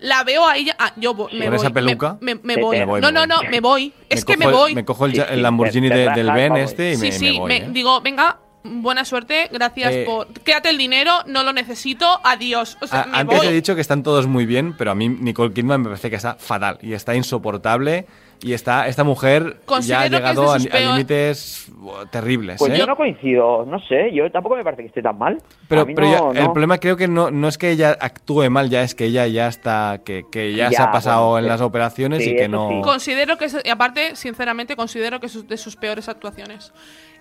[0.00, 0.74] La veo a ella.
[0.80, 1.56] ah, yo vo- me ¿Con voy.
[1.64, 2.16] esa peluca?
[2.20, 2.76] Me, me voy.
[2.78, 3.28] me voy, No, no, voy.
[3.28, 3.92] no, me voy.
[4.08, 4.74] Es que me cojo el- voy.
[4.74, 7.38] Me cojo el, Sí, sí, Lamborghini de- del Ben este y me, sí, me sí,
[7.38, 7.48] voy.
[7.48, 7.66] me- ¿eh?
[7.70, 10.28] digo, venga, buena suerte, gracias Eh, por.
[10.42, 12.78] Quédate el dinero, no lo necesito, adiós.
[12.80, 13.46] O sea, A- me antes voy.
[13.48, 16.16] he dicho que están todos muy bien, pero a mí Nicole Kidman me parece que
[16.16, 18.06] está fatal y está insoportable
[18.44, 21.70] y está esta mujer ya Considero ha es de llegado a, límites
[22.10, 22.56] terribles.
[22.58, 22.78] Pues ¿eh?
[22.78, 25.38] yo no coincido, no sé, yo tampoco me parece que esté tan mal.
[25.68, 26.52] Pero, pero no- ya- el no.
[26.52, 29.46] problema creo que no, no es que ella actúe mal, ya es que ella ya
[29.46, 31.48] está, que, que ya, se Ya, ha pasado bueno, en sí.
[31.50, 32.68] las operaciones Sí, y que no...
[32.68, 32.80] sí.
[32.82, 36.72] Considero que, es- y aparte, sinceramente, considero que es de sus peores actuaciones.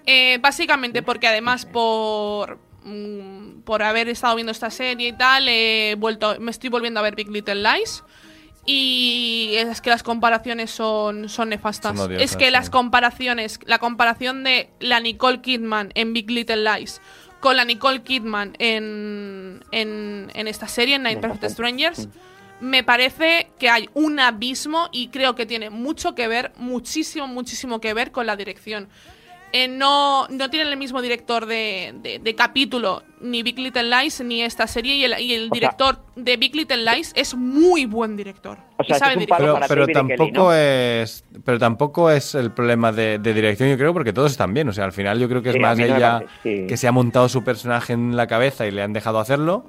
[0.05, 5.95] Eh, básicamente porque además por mm, por haber estado viendo esta serie y tal, he
[5.97, 8.03] vuelto, me estoy volviendo a ver Big Little Lies.
[8.65, 11.97] Y es que las comparaciones son, son nefastas.
[11.97, 12.51] Son odiosas, es que sí.
[12.51, 17.01] las comparaciones, la comparación de la Nicole Kidman en Big Little Lies
[17.41, 22.07] con la Nicole Kidman en, en, en esta serie, en Nine Perfect Strangers,
[22.61, 27.81] me parece que hay un abismo y creo que tiene mucho que ver, muchísimo, muchísimo
[27.81, 28.87] que ver con la dirección.
[29.53, 34.21] Eh, no, no tienen el mismo director de, de- de capítulo, ni Big Little Lies,
[34.21, 37.35] ni esta serie, y el, y el O sea- director de Big Little Lies es
[37.35, 38.57] muy buen director.
[38.77, 40.53] O sea, sabe es un Pero, pero Kelly, tampoco ¿no?
[40.53, 44.67] es pero tampoco es el problema de, de dirección yo creo porque todos están bien
[44.69, 46.31] o sea al final yo creo que es Sí, más ella parece,
[46.61, 46.67] sí.
[46.67, 49.65] que se ha montado su personaje en la cabeza y le han dejado hacerlo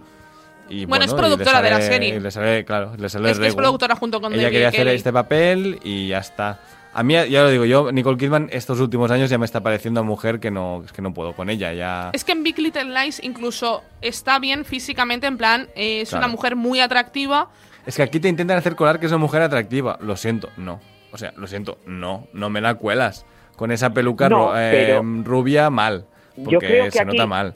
[0.70, 2.14] y Bueno, es y le productora de la serie.
[2.16, 4.68] y le sale claro le sale es que es productora junto con ella David quería
[4.68, 6.60] hacer este papel y ya está
[6.94, 10.00] a mí ya lo digo yo Nicole Kidman estos últimos años ya me está pareciendo
[10.00, 12.58] a mujer que no es que no puedo con ella ya Es que en Big
[12.58, 16.26] Little Lies incluso está bien físicamente, en plan, eh, es Claro.
[16.26, 17.48] una mujer muy atractiva.
[17.86, 19.98] Es que aquí te intentan hacer colar que es una mujer atractiva.
[20.00, 20.80] Lo siento, no.
[21.12, 22.26] O sea, lo siento, no.
[22.32, 23.26] No me la cuelas.
[23.56, 26.06] Con esa peluca No, ru- eh, rubia, mal.
[26.36, 27.54] Yo Porque creo que se aquí- nota mal.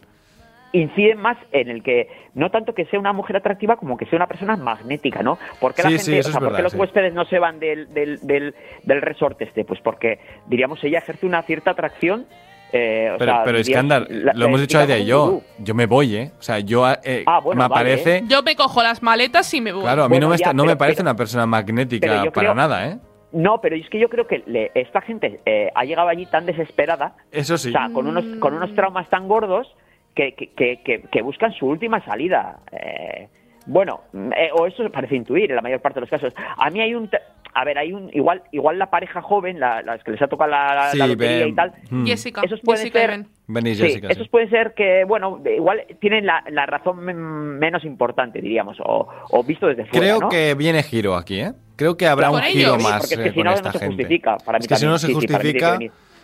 [0.79, 4.17] Incide más en el que no tanto que sea una mujer atractiva como que sea
[4.17, 5.39] una persona magnética, ¿no?
[5.61, 6.79] Porque la Sí, gente, sí, eso o sea, es ¿por qué verdad, los sí.
[6.79, 8.55] huéspedes no se van del, del, del,
[8.85, 9.65] del resort este?
[9.65, 12.27] Pues porque, diríamos, ella ejerce una cierta atracción.
[12.73, 15.41] eh, o Pero, sea, pero la- lo hemos dicho Aida y yo.
[15.59, 16.33] Yo me voy, ¿eh?
[16.39, 18.25] O sea, yo eh, Ah, bueno, me vale, aparece.
[18.29, 19.83] Yo me cojo las maletas y me voy.
[19.83, 22.31] Claro, a mí no, me, ya, está- no me parece pero- una persona magnética para
[22.33, 22.99] creo- nada, ¿eh?
[23.33, 26.45] No, pero es que yo creo que le- esta gente eh, ha llegado allí tan
[26.47, 27.69] desesperada, Eso sí.
[27.69, 29.69] o sea, con unos, con unos traumas tan gordos
[30.17, 32.59] que, que, que, que- buscan su última salida.
[32.73, 33.29] Eh,
[33.67, 34.01] bueno,
[34.37, 36.33] eh, o eso parece intuir en la mayor parte de los casos.
[36.57, 37.09] A mí hay un...
[37.53, 38.11] A ver, hay un...
[38.13, 41.07] Igual igual la pareja joven, la- las que les ha tocado la, la- Sí, la
[41.07, 41.49] lotería Ben.
[41.49, 42.07] y tal, Mm.
[42.07, 42.41] Jessica.
[42.45, 43.25] esos pueden Jessica ser...
[43.49, 43.67] Ben.
[43.67, 44.13] Y Jessica, sí.
[44.13, 49.09] esos pueden ser que, bueno, igual tienen la, la razón men- menos importante, diríamos, o,
[49.31, 50.29] o visto desde fuera, Creo ¿no?
[50.29, 51.53] que viene giro aquí, ¿eh?
[51.77, 52.53] Creo que habrá ¿Con un ellos?
[52.55, 53.95] giro Sí, más porque es que eh, si con no, no esta se gente.
[53.97, 54.37] justifica.
[54.39, 55.31] Para mí es que si no, no se también.
[55.31, 55.79] Justifica.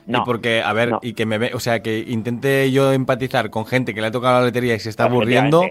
[0.07, 0.09] Venir.
[0.09, 0.99] Y No, porque, a ver, no.
[1.03, 4.11] y que me ve, o sea, que intente yo empatizar con gente que le ha
[4.11, 5.63] tocado la lotería y se está aburriendo,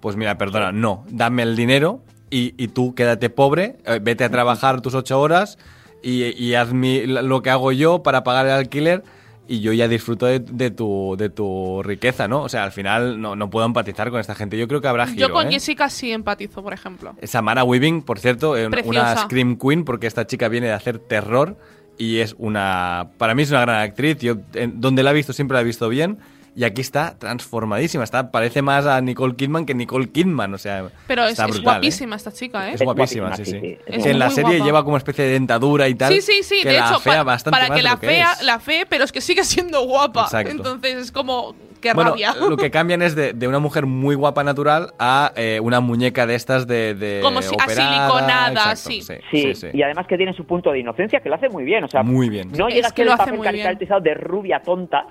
[0.00, 4.30] pues mira, perdona, no, dame el dinero y, y tú quédate pobre, eh, vete a
[4.30, 5.58] trabajar tus ocho horas
[6.02, 9.02] y, y haz mi- lo que hago yo para pagar el alquiler
[9.48, 12.42] y yo ya disfruto de, de tu, de tu riqueza, ¿no?
[12.42, 14.58] O sea, al final no, no puedo empatizar con esta gente.
[14.58, 15.52] Yo creo que habrá giro, Yo con ¿eh?
[15.52, 17.14] Jessica sí empatizo, por ejemplo.
[17.22, 19.16] Samara Weaving, por cierto, una-.
[19.16, 21.56] Scream Queen, porque esta chica viene de hacer terror
[21.98, 23.08] y es una.
[23.18, 24.18] Para mí es una gran actriz.
[24.18, 26.18] Yo, en- donde la he visto, siempre la he visto bien.
[26.58, 28.02] Y aquí está transformadísima.
[28.02, 30.54] Está, parece más a Nicole Kidman que Nicole Kidman.
[30.54, 31.76] O sea, Pero es, está es brutal, ¿eh?
[31.80, 32.72] guapísima esta chica, ¿eh?
[32.74, 33.78] Es guapísima, guapísima, sí, sí, sí.
[33.86, 34.64] Es Que en la serie guapa.
[34.64, 36.14] lleva como especie de dentadura y tal.
[36.14, 38.06] Sí, sí, sí, que de la hecho, fea pa- bastante para que la lo que
[38.06, 38.42] fea, es.
[38.42, 40.22] la fe, pero es que sigue siendo guapa.
[40.24, 40.50] Exacto.
[40.50, 41.54] Entonces es como,
[41.92, 42.34] qué Bueno, rabia.
[42.48, 46.26] lo que cambian es de, de una mujer muy guapa natural a eh, una muñeca
[46.26, 49.02] de estas de, de Como si- operada, asiliconada, exacto, sí.
[49.02, 49.66] sí, Sí, sí, sí.
[49.72, 51.84] y además que tiene su punto de inocencia, que lo hace muy bien.
[51.84, 52.50] O sea, Muy bien.
[52.56, 55.06] No Es llega a que ser lo papel caracterizado de rubia tonta,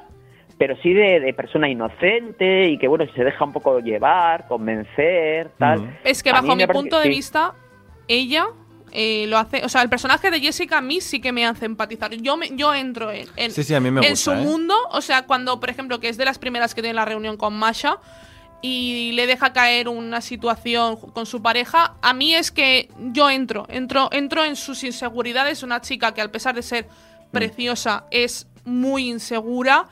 [0.57, 5.49] pero sí de, de persona inocente y que, bueno, se deja un poco llevar, convencer,
[5.57, 5.79] tal.
[5.79, 5.89] Ujú.
[6.03, 7.09] Es que A mí bajo me mi punto que de sí.
[7.09, 7.53] vista,
[8.07, 8.45] ella
[8.95, 9.63] eh, lo hace.
[9.65, 12.13] O sea, el personaje de Jessica a mí sí que me hace empatizar.
[12.15, 14.41] Yo, me, yo entro en, en, Sí, sí, a mí me en gusta, su ¿eh?
[14.43, 14.73] mundo.
[14.91, 17.53] O sea, cuando, por ejemplo, que es de las primeras que tiene la reunión con
[17.53, 17.99] Masha
[18.61, 23.67] y le deja caer una situación con su pareja, a mí es que yo entro,
[23.69, 25.61] entro, entro en sus inseguridades.
[25.61, 26.87] Una chica que, al pesar de ser
[27.25, 27.31] Mm.
[27.31, 29.87] preciosa, es muy insegura,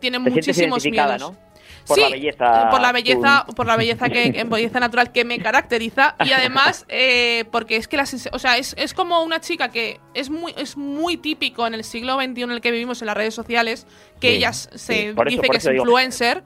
[0.00, 1.20] tiene Te muchísimos miedos.
[1.20, 1.45] ¿no?
[1.86, 2.70] Por sí, la belleza.
[2.70, 6.84] por la belleza, por la belleza que en belleza natural que me caracteriza y además
[6.88, 10.52] eh, porque es que las, o sea, es, es como una chica que es muy
[10.56, 13.86] es muy típico en el siglo XXI en el que vivimos en las redes sociales
[14.20, 15.76] que Sí, ella se sí, por eso- dice que es digo.
[15.84, 16.42] influencer.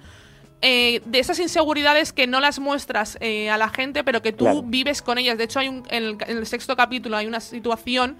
[0.62, 4.45] eh, de esas inseguridades que no las muestras eh, a la gente, pero que tú
[4.45, 4.62] Claro.
[4.62, 5.38] vives con ellas.
[5.38, 8.18] De hecho, hay un, en, el, en el sexto capítulo hay una situación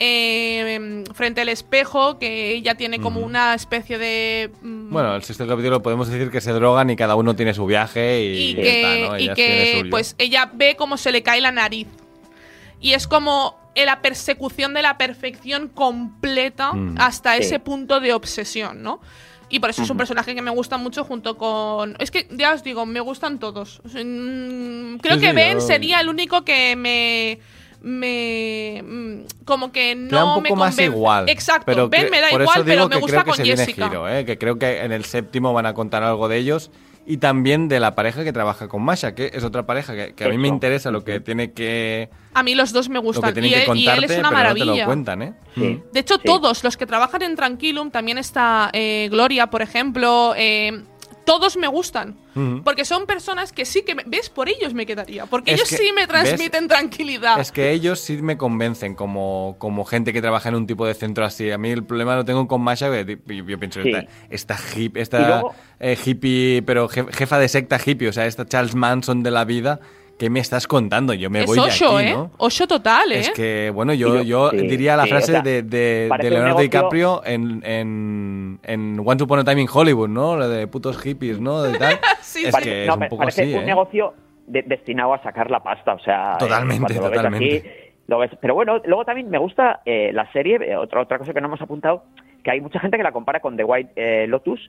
[0.00, 5.46] eh, frente al espejo que ella tiene como una especie de mm, Bueno, el sexto
[5.46, 9.10] capítulo podemos decir que se drogan y cada uno tiene su viaje y, que, está,
[9.12, 9.18] ¿no?
[9.18, 11.86] y que pues ella ve cómo se le cae la nariz.
[12.80, 16.96] Y es como la persecución de la perfección completa Mm.
[16.98, 17.42] hasta Sí.
[17.42, 19.00] ese punto de obsesión, ¿no?
[19.48, 21.94] Y por eso es un personaje que me gusta mucho junto con...
[21.98, 23.82] Es que ya os digo, me gustan todos.
[23.84, 27.38] Mm, creo Sí, que sí, Ben yo- sería el único que me...
[27.82, 30.84] me mm, como que no un me poco más convence.
[30.84, 31.28] igual.
[31.28, 33.30] Exacto, pero Ben me da por igual, eso digo pero me que gusta creo que
[33.30, 33.88] con se viene Jessica.
[33.88, 34.24] giro, ¿eh?
[34.24, 36.70] que creo que en el séptimo van a contar algo de ellos
[37.04, 40.24] y también de la pareja que trabaja con Masha, que es otra pareja que, que
[40.24, 43.34] a mí me interesa lo que tiene que A mí los dos me lo gustan.
[43.34, 44.82] que tienen y, que él, y contarte, él es una pero no te maravilla.
[44.82, 45.34] lo cuentan, ¿eh?
[45.56, 45.60] Sí.
[45.60, 45.82] Mm.
[45.92, 46.20] De hecho, Sí.
[46.24, 50.84] todos los que trabajan en Tranquilum, también está eh, Gloria, por ejemplo, eh,
[51.24, 52.16] todos me gustan.
[52.64, 54.30] Porque son personas que sí que, me- ¿ves?
[54.30, 55.26] Por ellos me quedaría.
[55.26, 56.08] Porque Es ellos que, sí me ¿ves?
[56.08, 57.38] transmiten tranquilidad.
[57.38, 60.94] Es que ellos sí me convencen como, como gente que trabaja en un tipo de
[60.94, 61.50] centro así.
[61.50, 63.90] A mí el problema lo tengo con Masha, que yo, yo pienso, Sí.
[64.30, 68.12] esta, esta, hip- Y esta luego- eh, hippie, pero je- jefa de secta hippie, o
[68.12, 69.80] sea, esta Charles Manson de la vida,
[70.22, 71.14] ¿qué me estás contando?
[71.14, 72.12] Yo me es voy de Osho, aquí, ¿eh?
[72.12, 72.30] ¿no?
[72.38, 73.18] Osho total, ¿eh?
[73.18, 76.08] Es que, bueno, yo, yo sí, diría la sí, frase o sea, de, de- de
[76.08, 80.36] un Leonardo negocio- DiCaprio en, en, en Once Upon a Time in Hollywood, ¿no?
[80.36, 81.60] Lo de putos hippies, ¿no?
[81.62, 81.98] De tal.
[82.20, 82.62] Sí, es sí.
[82.62, 83.66] que es no, un poco parece así, un ¿eh?
[83.66, 84.14] negocio
[84.46, 87.56] de- destinado a sacar la pasta, o sea, eh, Totalmente, cuando lo ves totalmente.
[87.58, 87.68] así,
[88.06, 91.40] lo ves- pero bueno, luego también me gusta eh, la serie, otra otra cosa que
[91.40, 92.04] no hemos apuntado,
[92.44, 94.60] que hay mucha gente que la compara con The White eh, Lotus.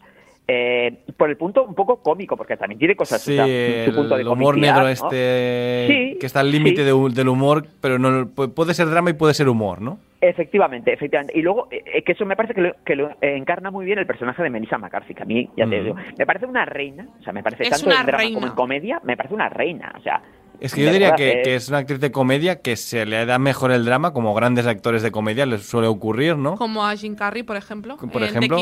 [0.48, 3.94] Eh, por el punto un poco cómico, porque también tiene cosas, Sí, o sea, su
[3.96, 4.88] punto de el humor negro ¿no?
[4.90, 6.84] este Sí, que está al límite sí.
[6.84, 10.00] de hu- del humor, pero no pu- puede ser drama y puede ser humor, ¿no?
[10.20, 11.38] Efectivamente, efectivamente.
[11.38, 14.00] Y luego, eh, eh, que eso me parece que lo, que lo encarna muy bien
[14.00, 15.84] el personaje de Melissa McCarthy, que a mí, ya te Mm.
[15.84, 18.34] digo, me parece una reina, o sea, me parece Es tanto en drama reina.
[18.36, 20.22] como en comedia, me parece una reina, o sea...
[20.62, 23.38] Es que yo diría que, que es una actriz de comedia que se le da
[23.38, 26.56] mejor el drama, como grandes actores de comedia les suele ocurrir, ¿no?
[26.56, 27.98] Como a Jim Carrey, por ejemplo.
[27.98, 28.58] Por ejemplo.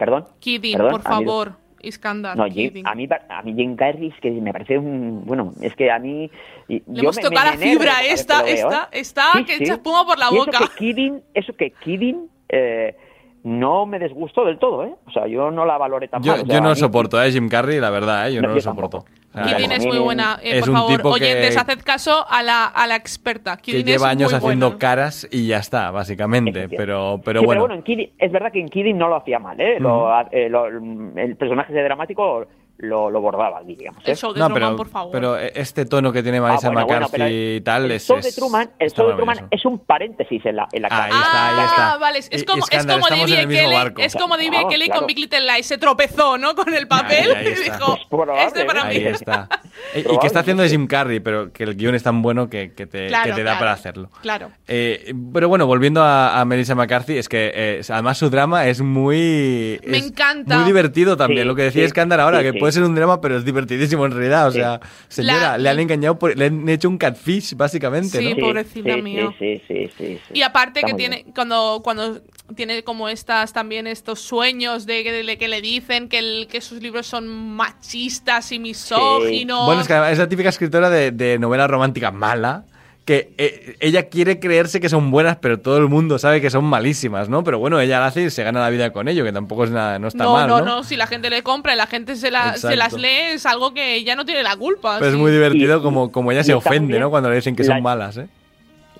[0.00, 0.24] Perdón.
[0.40, 1.52] Kidding, Perdón, por favor.
[1.82, 2.36] Iskandar.
[2.36, 5.22] No, Jim- a mí, a mí Jim Carrey es que me parece un...
[5.26, 6.30] Bueno, es que a mí...
[6.68, 9.00] Le hemos me- me tocado la enervo fibra esta, lo veo, esta, ¿eh?
[9.00, 9.62] está Sí, que sí.
[9.64, 10.58] echa espuma por la Y boca.
[10.58, 12.96] Eso que Kidding, eso que Kidding eh,
[13.42, 14.94] no me desgustó del todo, ¿eh?
[15.06, 16.42] O sea, yo no la valoré tan Yo, mal.
[16.42, 17.30] o sea, yo no soporto, ¿eh?
[17.32, 18.34] Jim Carrey, la verdad, ¿eh?
[18.34, 19.04] Yo No, lo soporto.
[19.32, 20.38] Sea, Kidding es muy buena.
[20.42, 23.56] Eh, es por un favor, tipo que- oyentes, haced caso a la, a la experta.
[23.56, 24.78] que Kidding lleva es años muy haciendo buena.
[24.78, 26.68] caras y ya está, básicamente.
[26.68, 27.72] Pero, pero Sí, bueno.
[27.72, 29.78] en Kidding, es verdad que en Kidding no lo hacía mal, ¿eh?
[29.78, 32.44] Lo- eh, lo- el personaje de dramático
[32.82, 34.02] lo, lo bordaba, digamos.
[34.06, 34.10] ¿eh?
[34.12, 35.12] El show de No, Truman, pero, por favor.
[35.12, 38.06] pero este tono que tiene Marisa Ah, bueno, bueno, McCarthy pero y tal el es.
[38.06, 41.10] show de Truman, el show de Truman es un paréntesis en la, en la Ahí
[41.10, 41.98] está, ahí Ah, está.
[41.98, 44.02] vale, es Y- como, es como David Kelly, barco.
[44.02, 45.00] es como David Kelly claro.
[45.00, 46.54] con Big Little Lies, se tropezó, ¿no?
[46.54, 47.74] Con el papel Ahí y está.
[47.76, 48.90] dijo, Probable, este para mí.
[48.96, 49.48] Ahí está.
[49.94, 52.50] Y, y que está haciendo de Jim Carrey, pero que el guion es tan bueno
[52.50, 54.10] que, que te, Claro, que te da claro, para hacerlo.
[54.20, 54.50] Claro.
[54.68, 58.80] Eh, pero bueno, volviendo a, a Melissa McCarthy, es que eh, además su drama es
[58.82, 59.80] muy.
[59.86, 60.56] Me es encanta.
[60.56, 61.42] Muy divertido también.
[61.42, 62.58] Sí, lo que decía sí, Escándar ahora, sí, que sí.
[62.70, 64.48] Puede ser un drama, pero es divertidísimo en realidad.
[64.48, 68.18] O sea, señora, La- le han engañado, por- le han hecho un catfish, básicamente.
[68.18, 68.34] Sí, ¿no?
[68.36, 69.34] Sí, pobrecita sí, mía.
[69.38, 70.32] Sí, sí, sí, sí.
[70.34, 71.32] Y aparte Está que muy tiene, bien.
[71.34, 72.20] cuando, cuando
[72.54, 76.60] tiene como estas también estos sueños de que, de que le dicen que, el, que
[76.60, 79.66] sus libros son machistas y misóginos.
[79.66, 82.64] Bueno, es que además es la típica escritora de, de novela romántica mala.
[83.10, 86.64] Que eh, ella quiere creerse que son buenas, pero todo el mundo sabe que son
[86.64, 87.42] malísimas, ¿no?
[87.42, 89.70] Pero bueno, ella lo hace y se gana la vida con ello, que tampoco es
[89.72, 90.64] nada, no está no, mal, no, ¿no?
[90.64, 93.46] no, si la gente le compra y la gente se, la- se las lee, es
[93.46, 94.98] algo que ella no tiene la culpa.
[95.00, 97.10] Pero es muy divertido Y- como, como ella y se ofende, ¿no?
[97.10, 98.28] Cuando le dicen que la- son malas, ¿eh?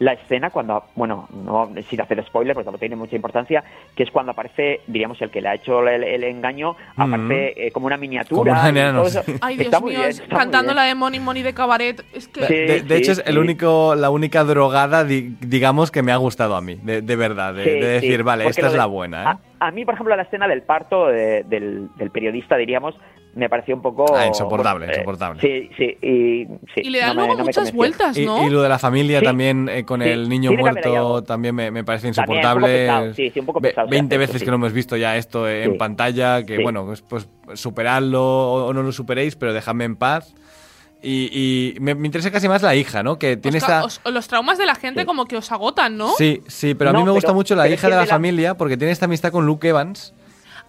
[0.01, 3.63] La escena cuando, bueno, no sin hacer spoiler porque tampoco tiene mucha importancia,
[3.95, 7.71] que es cuando aparece, diríamos, el que le ha hecho el, el engaño, aparece eh,
[7.71, 8.55] como una miniatura.
[8.55, 9.23] Como un y enano, todo eso.
[9.25, 9.35] sí.
[9.43, 12.03] Ay, Dios Está mío, bien, está cantando la de Money Money de Cabaret.
[12.15, 12.47] Es que.
[12.47, 13.39] Sí, De, de sí, hecho, es el sí.
[13.39, 17.53] único, la única drogada, di- digamos, que me ha gustado a mí, de, de verdad,
[17.53, 19.50] de, Sí, de decir, sí, vale, porque esta es de- la buena, ¿eh?
[19.61, 22.95] A, mí, por ejemplo, la escena del parto de- del, del periodista, diríamos,
[23.35, 24.07] me pareció un poco...
[24.17, 25.41] Ah, insoportable, bueno, eh, insoportable.
[25.41, 26.47] Sí, sí, y...
[26.75, 28.45] sí, Y le dan no me- luego no me muchas vueltas, ¿no?
[28.47, 31.71] y lo de la familia Sí, también eh, con sí, el niño muerto también me,
[31.71, 32.79] me parece También, un poco insoportable.
[32.87, 35.17] pesado, sí, sí, un poco pesado, sí, 20 eso veces que lo hemos visto ya
[35.17, 35.79] esto eh, en Sí.
[35.79, 36.63] pantalla, que Sí.
[36.63, 40.35] bueno, pues, pues superadlo o, o no lo superéis, pero dejadme en paz.
[41.03, 41.31] Y,
[41.77, 43.19] y me, me interesa casi más la hija, ¿no?
[43.19, 43.85] Que tiene esta...
[43.85, 46.13] os- los traumas de la gente como que os agotan, ¿no?
[46.19, 48.07] Sí, sí, pero a mí No, me gusta pero- mucho la hija de la de
[48.07, 50.13] la- familia porque tiene esta amistad con Luke Evans.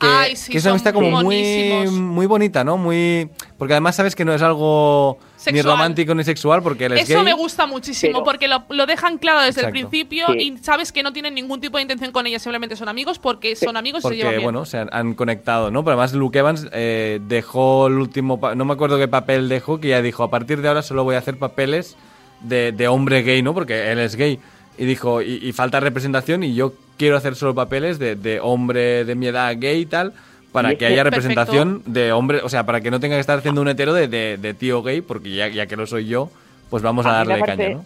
[0.01, 2.75] Que, Ay, sí, que es una son amistad como muy, muy bonita, ¿no?
[2.75, 3.29] Muy
[3.59, 5.63] porque además sabes que no es algo ni Sexual.
[5.65, 7.25] romántico ni sexual porque él es Eso gay.
[7.25, 9.89] me gusta muchísimo Pero- porque lo, lo dejan claro desde el Exacto.
[9.89, 10.39] principio Sí.
[10.39, 13.55] y sabes que no tienen ningún tipo de intención con ella, simplemente son amigos porque
[13.55, 14.43] son amigos y se llevan Porque, bien.
[14.45, 15.83] bueno, se han, han conectado, ¿no?
[15.83, 18.39] Pero además Luke Evans eh, dejó el último...
[18.55, 21.13] No me acuerdo qué papel dejó, que ya dijo, a partir de ahora solo voy
[21.13, 21.95] a hacer papeles
[22.41, 23.53] de, de hombre gay, ¿no?
[23.53, 24.39] Porque él es gay.
[24.79, 29.03] Y dijo, y, y falta representación y yo quiero hacer solo papeles de, de hombre
[29.05, 30.13] de mi edad gay y tal,
[30.51, 31.15] para Y que que- haya Perfecto.
[31.29, 34.07] representación de hombre, o sea, para que no tenga que estar haciendo un hetero de,
[34.07, 36.29] de- de tío gay, porque ya, ya que lo soy yo,
[36.69, 37.85] pues vamos a, A darle caña, ¿no?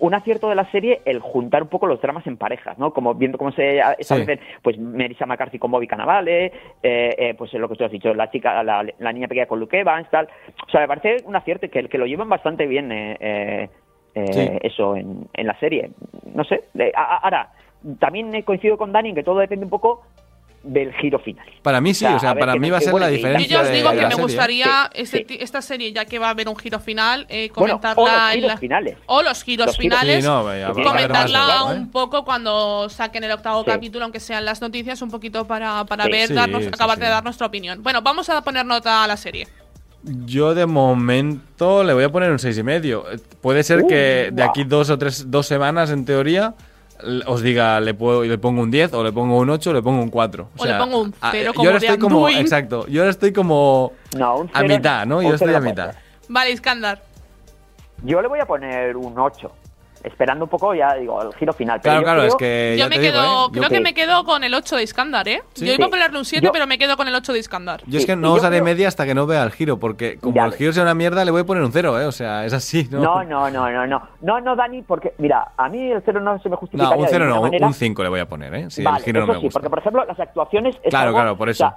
[0.00, 2.92] Un acierto de la serie el juntar un poco los dramas en parejas, ¿no?
[2.92, 6.52] Como viendo cómo se establecen, pues Melissa McCarthy con Bobby Cannavale, eh,
[6.82, 9.78] eh, pues lo que tú has dicho, la chica, la, la niña pequeña con Luke
[9.80, 10.28] Evans, tal.
[10.66, 13.68] O sea, me parece un acierto que, que lo llevan bastante bien eh, eh,
[14.14, 14.48] eh, Sí.
[14.62, 15.90] eso en, en la serie.
[16.32, 16.62] No sé.
[16.94, 17.50] ahora,
[17.98, 20.02] también he coincido con Dani en que todo depende un poco
[20.64, 21.46] del giro final.
[21.62, 23.10] Para mí sí, O sea, o para que mí va a que ser bueno, la
[23.10, 23.46] que- diferencia.
[23.46, 24.22] Yo ya os de digo que me serie.
[24.22, 25.38] gustaría Sí, este sí.
[25.40, 28.22] esta serie, ya que va a haber un giro final, eh, Bueno, comentarla o los
[28.28, 28.96] en giros la- finales.
[29.06, 31.74] o los giros Los giros- finales, Sí, no, más, comentarla ¿eh?
[31.76, 33.70] un poco cuando saquen el octavo Sí.
[33.70, 36.10] capítulo, aunque sean las noticias, un poquito para, para Sí.
[36.10, 37.04] ver, Sí, darnos, sí, acabar sí.
[37.04, 37.80] de dar nuestra opinión.
[37.82, 39.46] Bueno, vamos a poner nota a la serie.
[40.02, 43.04] Yo de momento le voy a poner un seis y medio.
[43.10, 44.50] Eh, Puede ser que Uh, de guau.
[44.50, 46.54] aquí dos o tres dos semanas, en teoría,
[47.26, 49.82] os diga le puedo le pongo un 10 o le pongo un 8 o le
[49.82, 50.48] pongo un 4.
[50.56, 52.38] O le pongo un a- cero yo como ahora de estoy como Anduin.
[52.38, 52.86] exacto.
[52.88, 55.22] Yo ahora estoy como No, un a cero mitad, ¿no?
[55.22, 55.94] Yo estoy a mitad.
[56.28, 57.02] Vale, Iskandar.
[58.04, 59.50] Yo le voy a poner un 8.
[60.04, 61.80] Esperando un poco, ya digo, el giro final.
[61.82, 63.46] Pero Claro, yo claro, creo- es que Yo me te quedo, digo, ¿eh?
[63.46, 65.42] Yo creo que- que me quedo con el 8 de Iskandar, ¿eh?
[65.54, 65.66] Sí.
[65.66, 67.82] Yo iba a ponerle un 7, Yo- pero me quedo con el 8 de Iskandar.
[67.86, 69.50] Yo es que Sí, no os yo haré creo- media hasta que no vea el
[69.50, 70.58] giro, porque como Ya el ves.
[70.58, 72.06] giro sea una mierda, le voy a poner un 0, ¿eh?
[72.06, 73.00] O sea, es así, ¿no?
[73.00, 74.02] No, no, no, no, no.
[74.20, 76.90] No, no, Dani, porque, mira, a mí el 0 no se me justifica.
[76.90, 78.70] No, un 0 no, un 5 le voy a poner, ¿eh?
[78.70, 79.58] Si vale, el giro no me sí, gusta.
[79.58, 80.76] porque, por ejemplo, las actuaciones...
[80.82, 81.64] es Claro, algo- claro, por eso.
[81.64, 81.76] o sea,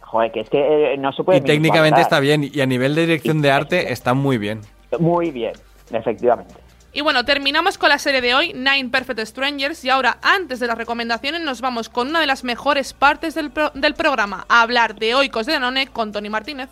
[0.00, 1.38] joder, que es que eh, no se puede...
[1.38, 4.60] Y técnicamente está bien, y a nivel de dirección de arte está muy bien.
[4.98, 5.52] Muy bien,
[5.92, 6.54] efectivamente.
[6.92, 10.66] Y bueno, terminamos con la serie de hoy, Nine Perfect Strangers, y ahora, antes de
[10.66, 14.62] las recomendaciones, nos vamos con una de las mejores partes del, pro- del programa, a
[14.62, 16.68] hablar de Oikos de Danone con Tony Martínez.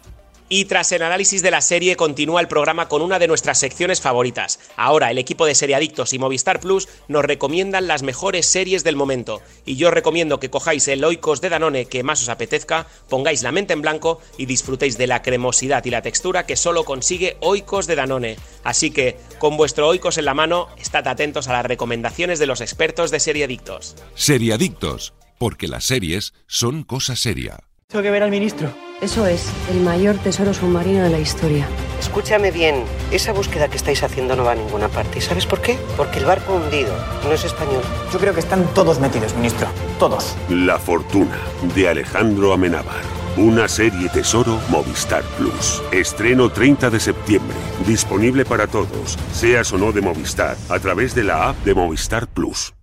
[0.51, 4.01] Y tras el análisis de la serie continúa el programa con una de nuestras secciones
[4.01, 4.59] favoritas.
[4.77, 9.43] Ahora el equipo de Seriadictos y Movistar Plus nos recomiendan las mejores series del momento.
[9.67, 13.43] Y yo os recomiendo que cojáis el Oikos de Danone que más os apetezca, pongáis
[13.43, 17.37] la mente en blanco y disfrutéis de la cremosidad y la textura que solo consigue
[17.41, 18.37] Oikos de Danone.
[18.65, 22.63] Así que, con vuestro Oikos en la mano, estad atentos a las recomendaciones de los
[22.63, 23.97] expertos de Seriadictos.
[24.15, 27.59] Seriadictos, porque las series son cosa seria.
[27.89, 28.88] Tengo que ver al ministro.
[29.01, 31.69] Eso es, el mayor tesoro submarino de la historia.
[32.01, 32.83] Escúchame bien,
[33.13, 35.19] esa búsqueda que estáis haciendo no va a ninguna parte.
[35.19, 35.79] ¿Y sabes por qué?
[35.97, 36.93] Porque el barco hundido
[37.23, 37.83] no es español.
[38.13, 39.69] Yo creo que están todos metidos, ministro.
[40.01, 40.35] Todos.
[40.51, 41.39] La fortuna
[41.77, 43.03] de Alejandro Amenábar.
[43.37, 45.81] Una serie tesoro Movistar Plus.
[45.93, 47.57] Estreno 30 de septiembre.
[47.87, 52.27] Disponible para todos, seas o no de Movistar, a través de la app de Movistar
[52.27, 52.75] Plus.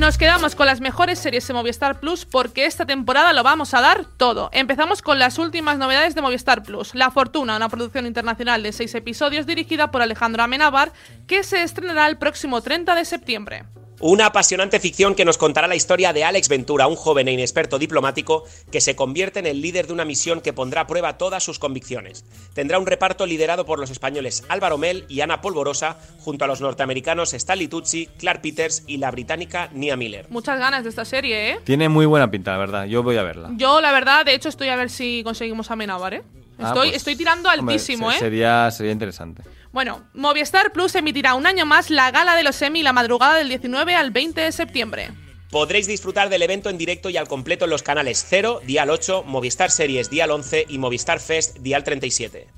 [0.00, 3.82] Nos quedamos con las mejores series de Movistar Plus porque esta temporada lo vamos a
[3.82, 4.48] dar todo.
[4.50, 6.94] Empezamos con las últimas novedades de Movistar Plus.
[6.94, 10.94] La Fortuna, una producción internacional de seis episodios dirigida por Alejandro Amenábar,
[11.26, 13.64] que se estrenará el próximo 30 de septiembre.
[14.02, 17.78] Una apasionante ficción que nos contará la historia de Alex Ventura, un joven e inexperto
[17.78, 21.44] diplomático que se convierte en el líder de una misión que pondrá a prueba todas
[21.44, 22.24] sus convicciones.
[22.54, 26.62] Tendrá un reparto liderado por los españoles Álvaro Mel y Ana Polvorosa, junto a los
[26.62, 30.24] norteamericanos Stanley Tucci, Clark Peters y la británica Nia Miller.
[30.30, 31.58] Muchas ganas de esta serie, ¿eh?
[31.64, 32.84] Tiene muy buena pinta, la verdad.
[32.86, 33.50] Yo voy a verla.
[33.56, 36.22] Yo, la verdad, de hecho, estoy a ver si conseguimos amenabar, ¿eh?
[36.58, 38.20] Ah, Estoy, pues, estoy tirando hombre, altísimo, se- ¿eh?
[38.20, 39.42] Sería, sería interesante.
[39.72, 43.48] Bueno, Movistar Plus emitirá un año más la gala de los Emmy la madrugada del
[43.48, 45.10] 19 al 20 de septiembre.
[45.50, 49.24] Podréis disfrutar del evento en directo y al completo en los canales 0, Dial 8,
[49.24, 52.48] Movistar Series Dial 11 y Movistar Fest Dial 37.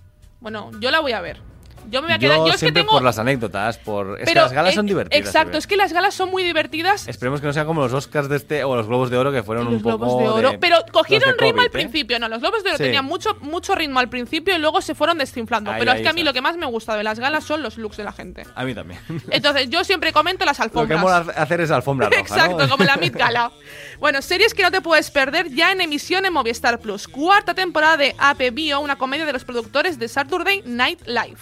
[0.41, 1.52] Bueno, yo la voy a ver.
[1.91, 2.37] Yo me voy a quedar.
[2.39, 2.93] Yo Yo, es que siempre tengo.
[2.93, 4.21] por las anécdotas, por...
[4.21, 5.19] Es que las galas eh, son divertidas.
[5.21, 5.59] Exacto, siempre.
[5.59, 7.09] es que las galas son muy divertidas.
[7.09, 9.43] Esperemos que no sean como los Oscars de este o los Globos de Oro que
[9.43, 10.51] fueron Los un poco globos de oro.
[10.53, 11.71] de- pero cogieron ritmo al ¿eh?
[11.71, 12.19] principio.
[12.19, 12.85] No, los globos de oro Sí.
[12.85, 15.71] tenían mucho, mucho ritmo al principio y luego se fueron desinflando.
[15.71, 17.45] Ahí, pero es ahí que a mí lo que más me gusta de las galas
[17.45, 18.45] son los looks de la gente.
[18.55, 19.01] A mí también.
[19.31, 21.01] Entonces, yo siempre comento las Lo que alfombras.
[21.01, 22.69] mola hacer es alfombra roja, Exacto, ¿no?
[22.69, 23.51] como la Mid Gala.
[23.99, 27.07] Bueno, series que no te puedes perder ya en emisión en Movistar Plus.
[27.07, 31.37] Cuarta temporada de AP Bio, una comedia de los productores de Saturday Night Live.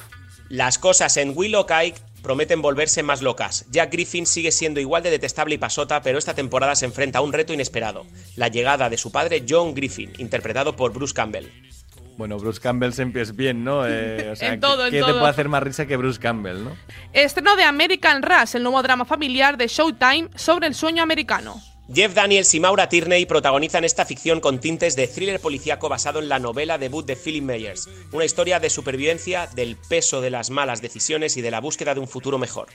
[0.51, 3.67] Las cosas en Willow Kike prometen volverse más locas.
[3.71, 7.23] Jack Griffin sigue siendo igual de detestable y pasota, pero esta temporada se enfrenta a
[7.23, 8.05] un reto inesperado.
[8.35, 11.47] La llegada de su padre John Griffin, interpretado por Bruce Campbell.
[12.17, 13.87] Bueno, Bruce Campbell siempre es bien, ¿no?
[13.87, 16.65] Eh, o sea, En todo, en ¿qué te puede hacer más risa que Bruce Campbell,
[16.65, 16.77] no?
[17.13, 21.63] Estreno de American Rush, el nuevo drama familiar de Showtime sobre el sueño americano.
[21.93, 26.29] Jeff Daniels y Maura Tierney protagonizan esta ficción con tintes de thriller policíaco basado en
[26.29, 30.83] la novela debut de Philip Myers, una historia de supervivencia, del peso de las malas
[30.83, 32.69] decisiones y de la búsqueda de un futuro mejor.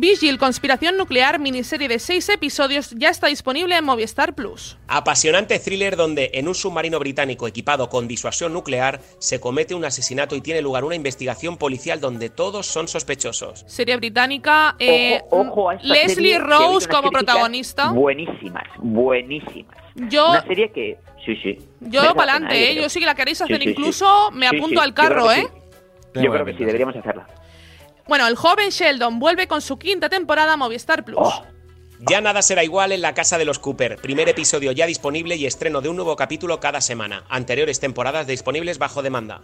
[0.00, 4.76] Vigil, Conspiración Nuclear, miniserie de seis episodios, ya está disponible en Movistar Plus.
[4.88, 10.36] Apasionante thriller donde en un submarino británico equipado con disuasión nuclear se comete un asesinato
[10.36, 13.64] y tiene lugar una investigación policial donde todos son sospechosos.
[13.66, 14.74] Serie británica.
[14.78, 17.90] eh, Ojo, ojo a esta Leslie serie, Rose como protagonista.
[17.90, 19.76] Buenísimas, buenísimas.
[19.94, 20.98] Yo- Una serie que.
[21.24, 21.58] Sí, sí.
[21.80, 22.74] Yo para adelante, ¿eh?
[22.74, 23.70] Yo sí que la queréis hacer sí, sí.
[23.70, 24.78] incluso, me apunto sí.
[24.78, 25.46] al carro, ¿eh?
[26.14, 26.20] sí.
[26.22, 27.26] Yo creo que sí, deberíamos hacerla.
[28.06, 31.18] Bueno, el joven Sheldon vuelve con su quinta temporada a Movistar Plus.
[31.20, 31.44] Oh.
[32.10, 33.96] Ya nada será igual en la casa de los Cooper.
[33.96, 37.24] Primer episodio ya disponible y estreno de un nuevo capítulo cada semana.
[37.30, 39.40] Anteriores temporadas disponibles bajo demanda.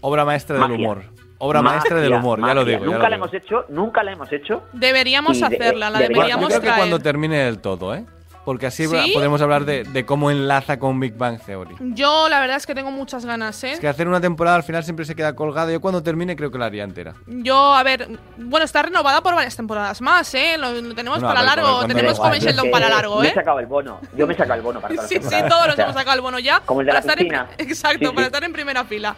[0.00, 0.76] Obra maestra del Magia.
[0.76, 1.04] humor.
[1.38, 2.84] Obra maestra del Magia, humor, ya lo digo.
[2.84, 3.24] Nunca lo la digo.
[3.26, 4.62] hemos hecho, nunca la hemos hecho.
[4.74, 6.78] Deberíamos Y de- hacerla, la deberíamos- deberíamos Yo creo que traer.
[6.80, 8.04] cuando termine del todo, ¿eh?
[8.48, 9.10] Porque así ¿Sí?
[9.12, 11.74] podemos hablar de, de cómo enlaza con Big Bang Theory.
[11.80, 13.72] Yo la verdad es que tengo muchas ganas, ¿eh?
[13.72, 15.70] Es que hacer una temporada al final siempre se queda colgada.
[15.70, 17.12] Yo cuando termine creo que la haría entera.
[17.26, 20.56] Yo, a ver, bueno, está renovada por varias temporadas más, ¿eh?
[20.56, 23.30] Lo, lo tenemos a para ver, largo, tenemos Joven Sheldon que para largo, Me ¿eh?
[23.32, 24.00] he sacado el bono.
[24.16, 26.14] Yo me he sacado el bono para Sí, sí, todos O nos sea, hemos sacado
[26.16, 26.60] el bono ya.
[26.64, 27.34] Como el de para la estar en-
[27.68, 28.12] exacto, Sí, sí.
[28.14, 29.14] para estar en primera fila.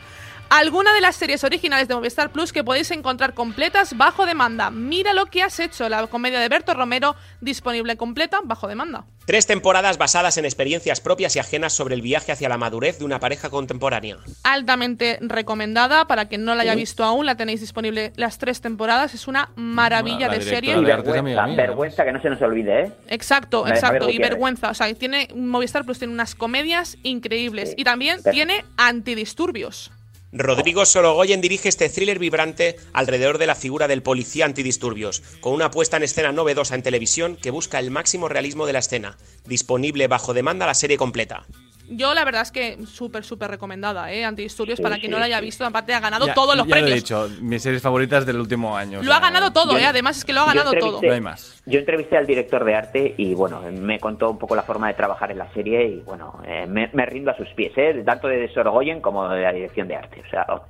[0.51, 4.73] Alguna de las series originales de Movistar Plus que podéis encontrar completas bajo demanda.
[4.73, 9.05] Mira lo que has hecho, la comedia de Berto Romero, disponible completa bajo demanda.
[9.27, 13.05] Tres temporadas basadas en experiencias propias y ajenas sobre el viaje hacia la madurez de
[13.05, 14.17] una pareja contemporánea.
[14.43, 19.15] Altamente recomendada, para quien no la haya visto aún, la tenéis disponible las tres temporadas.
[19.15, 20.77] Es una maravilla La de serie.
[20.77, 22.93] Y vergüenza, mía, vergüenza que no se nos olvide, ¿eh?
[23.07, 24.11] Exacto, exacto.
[24.11, 24.71] Y vergüenza.
[24.71, 27.69] O sea, tiene Movistar Plus tiene unas comedias increíbles.
[27.69, 27.77] Sí.
[27.79, 28.33] Y también Perfecto.
[28.33, 29.93] tiene antidisturbios.
[30.33, 35.73] Rodrigo Sorogoyen dirige este thriller vibrante alrededor de la figura del policía antidisturbios, con una
[35.73, 39.19] puesta en escena novedosa en televisión que busca el máximo realismo de la escena.
[39.45, 41.47] Disponible bajo demanda la serie completa.
[41.93, 44.25] Yo la verdad es que súper, súper recomendada, ¿eh?
[44.25, 46.71] Antidisturbios, Sí, para quien no la haya visto, aparte ha ganado Ya- todos los ya
[46.71, 46.89] premios.
[46.91, 49.01] Lo he dicho, mis series favoritas del último año.
[49.01, 49.87] o Lo ha ganado todo, yo- ¿eh?
[49.87, 50.99] Además es que lo ha ganado todo.
[51.01, 51.63] entrevisté- No hay más.
[51.67, 54.95] Yo entrevisté al director de arte y bueno, me contó un poco la forma de
[54.95, 58.03] trabajar en la serie y bueno, eh, me, me rindo a sus pies, ¿eh?
[58.07, 60.23] tanto de Sorogoyen como de la dirección de arte.
[60.27, 60.63] O sea, oh,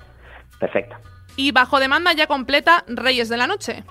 [0.59, 0.99] perfecta.
[1.37, 3.85] Y bajo demanda ya completa Reyes de la Noche.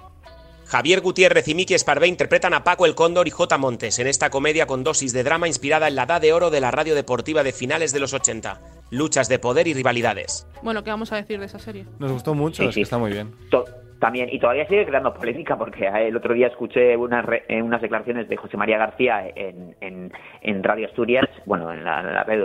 [0.70, 3.58] Javier Gutiérrez y Miki Esparvé interpretan a Paco el Cóndor y J.
[3.58, 6.62] Montes en esta comedia con dosis de drama inspirada en la edad de oro de
[6.62, 8.62] la radio deportiva de finales de los 80.
[8.92, 10.48] Luchas de poder y rivalidades.
[10.62, 11.86] Bueno, ¿qué vamos a decir de esa serie?
[11.98, 12.82] Nos gustó mucho, Sí, es sí.
[12.82, 13.34] que está muy bien.
[13.50, 13.66] To-
[14.00, 17.62] también, y todavía sigue creando polémica porque eh, el otro día escuché unas, re- eh,
[17.62, 22.14] unas declaraciones de José María García en, en, en Radio Asturias, bueno, en la, en
[22.14, 22.42] la red,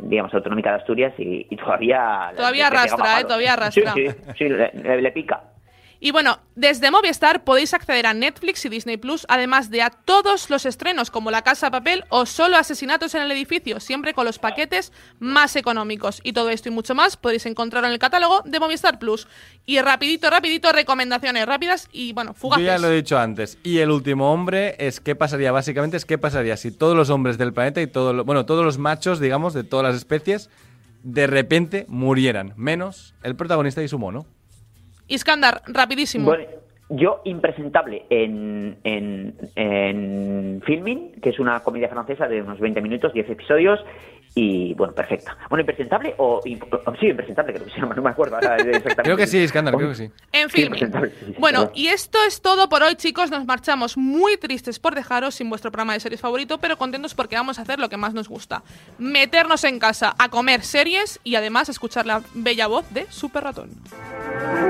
[0.00, 2.32] digamos, autonómica de Asturias y, y todavía...
[2.34, 3.20] Todavía arrastra.
[3.20, 3.24] ¿eh?
[3.24, 3.92] Todavía arrastra.
[3.92, 5.40] Sí, sí, sí, le, le- le pica.
[6.00, 10.48] Y bueno, desde Movistar podéis acceder a Netflix y Disney Plus, además de a todos
[10.48, 14.24] los estrenos como La Casa de Papel o solo Asesinatos en el Edificio, siempre con
[14.24, 16.20] los paquetes más económicos.
[16.22, 19.26] Y todo esto y mucho más podéis encontrarlo en el catálogo de Movistar Plus.
[19.66, 22.64] Y rapidito, rapidito, recomendaciones rápidas y bueno, fugaces.
[22.64, 23.58] Yo ya lo he dicho antes.
[23.64, 27.38] Y el último hombre es qué pasaría, básicamente es qué pasaría si todos los hombres
[27.38, 30.48] del planeta y todos bueno, todos los machos, digamos, de todas las especies,
[31.02, 34.26] de repente murieran, menos el protagonista y su mono.
[35.08, 36.26] Iskandar, rapidísimo.
[36.26, 36.44] Bueno,
[36.90, 43.12] Yo, impresentable en, en, en Filming, que es una comedia francesa de unos 20 minutos,
[43.12, 43.78] 10 episodios,
[44.40, 45.36] y bueno, perfecta.
[45.50, 46.40] Bueno, impresentable o.
[46.44, 46.52] sí,
[47.08, 49.02] impresentable, creo que llama, no me acuerdo ahora exactamente.
[49.02, 50.10] creo que sí, Escándalo, creo que sí.
[50.30, 50.92] En Filming.
[51.40, 53.32] bueno, y esto es todo por hoy, chicos.
[53.32, 57.34] Nos marchamos muy tristes por dejaros sin vuestro programa de series favorito, pero contentos porque
[57.34, 58.62] vamos a hacer lo que más nos gusta:
[58.98, 63.70] meternos en casa a comer series y además escuchar la bella voz de Super Ratón.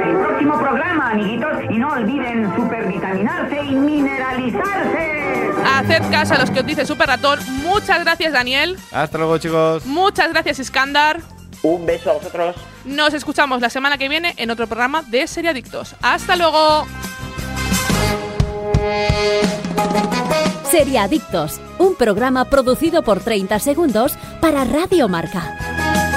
[0.02, 5.28] El próximo programa, amiguitos, y no olviden supervitaminarse y mineralizarse.
[5.64, 7.38] Haced caso a los que os dice Super Ratón.
[7.62, 8.76] Muchas gracias, Daniel.
[8.92, 9.57] Hasta luego, chicos.
[9.84, 11.20] Muchas gracias, Iskandar.
[11.62, 12.56] Un beso a vosotros.
[12.84, 15.94] Nos escuchamos la semana que viene en otro programa de Seriadictos.
[16.02, 16.86] ¡Hasta luego!
[20.70, 26.07] Seriadictos, un programa producido por 30 segundos para Radio Marca.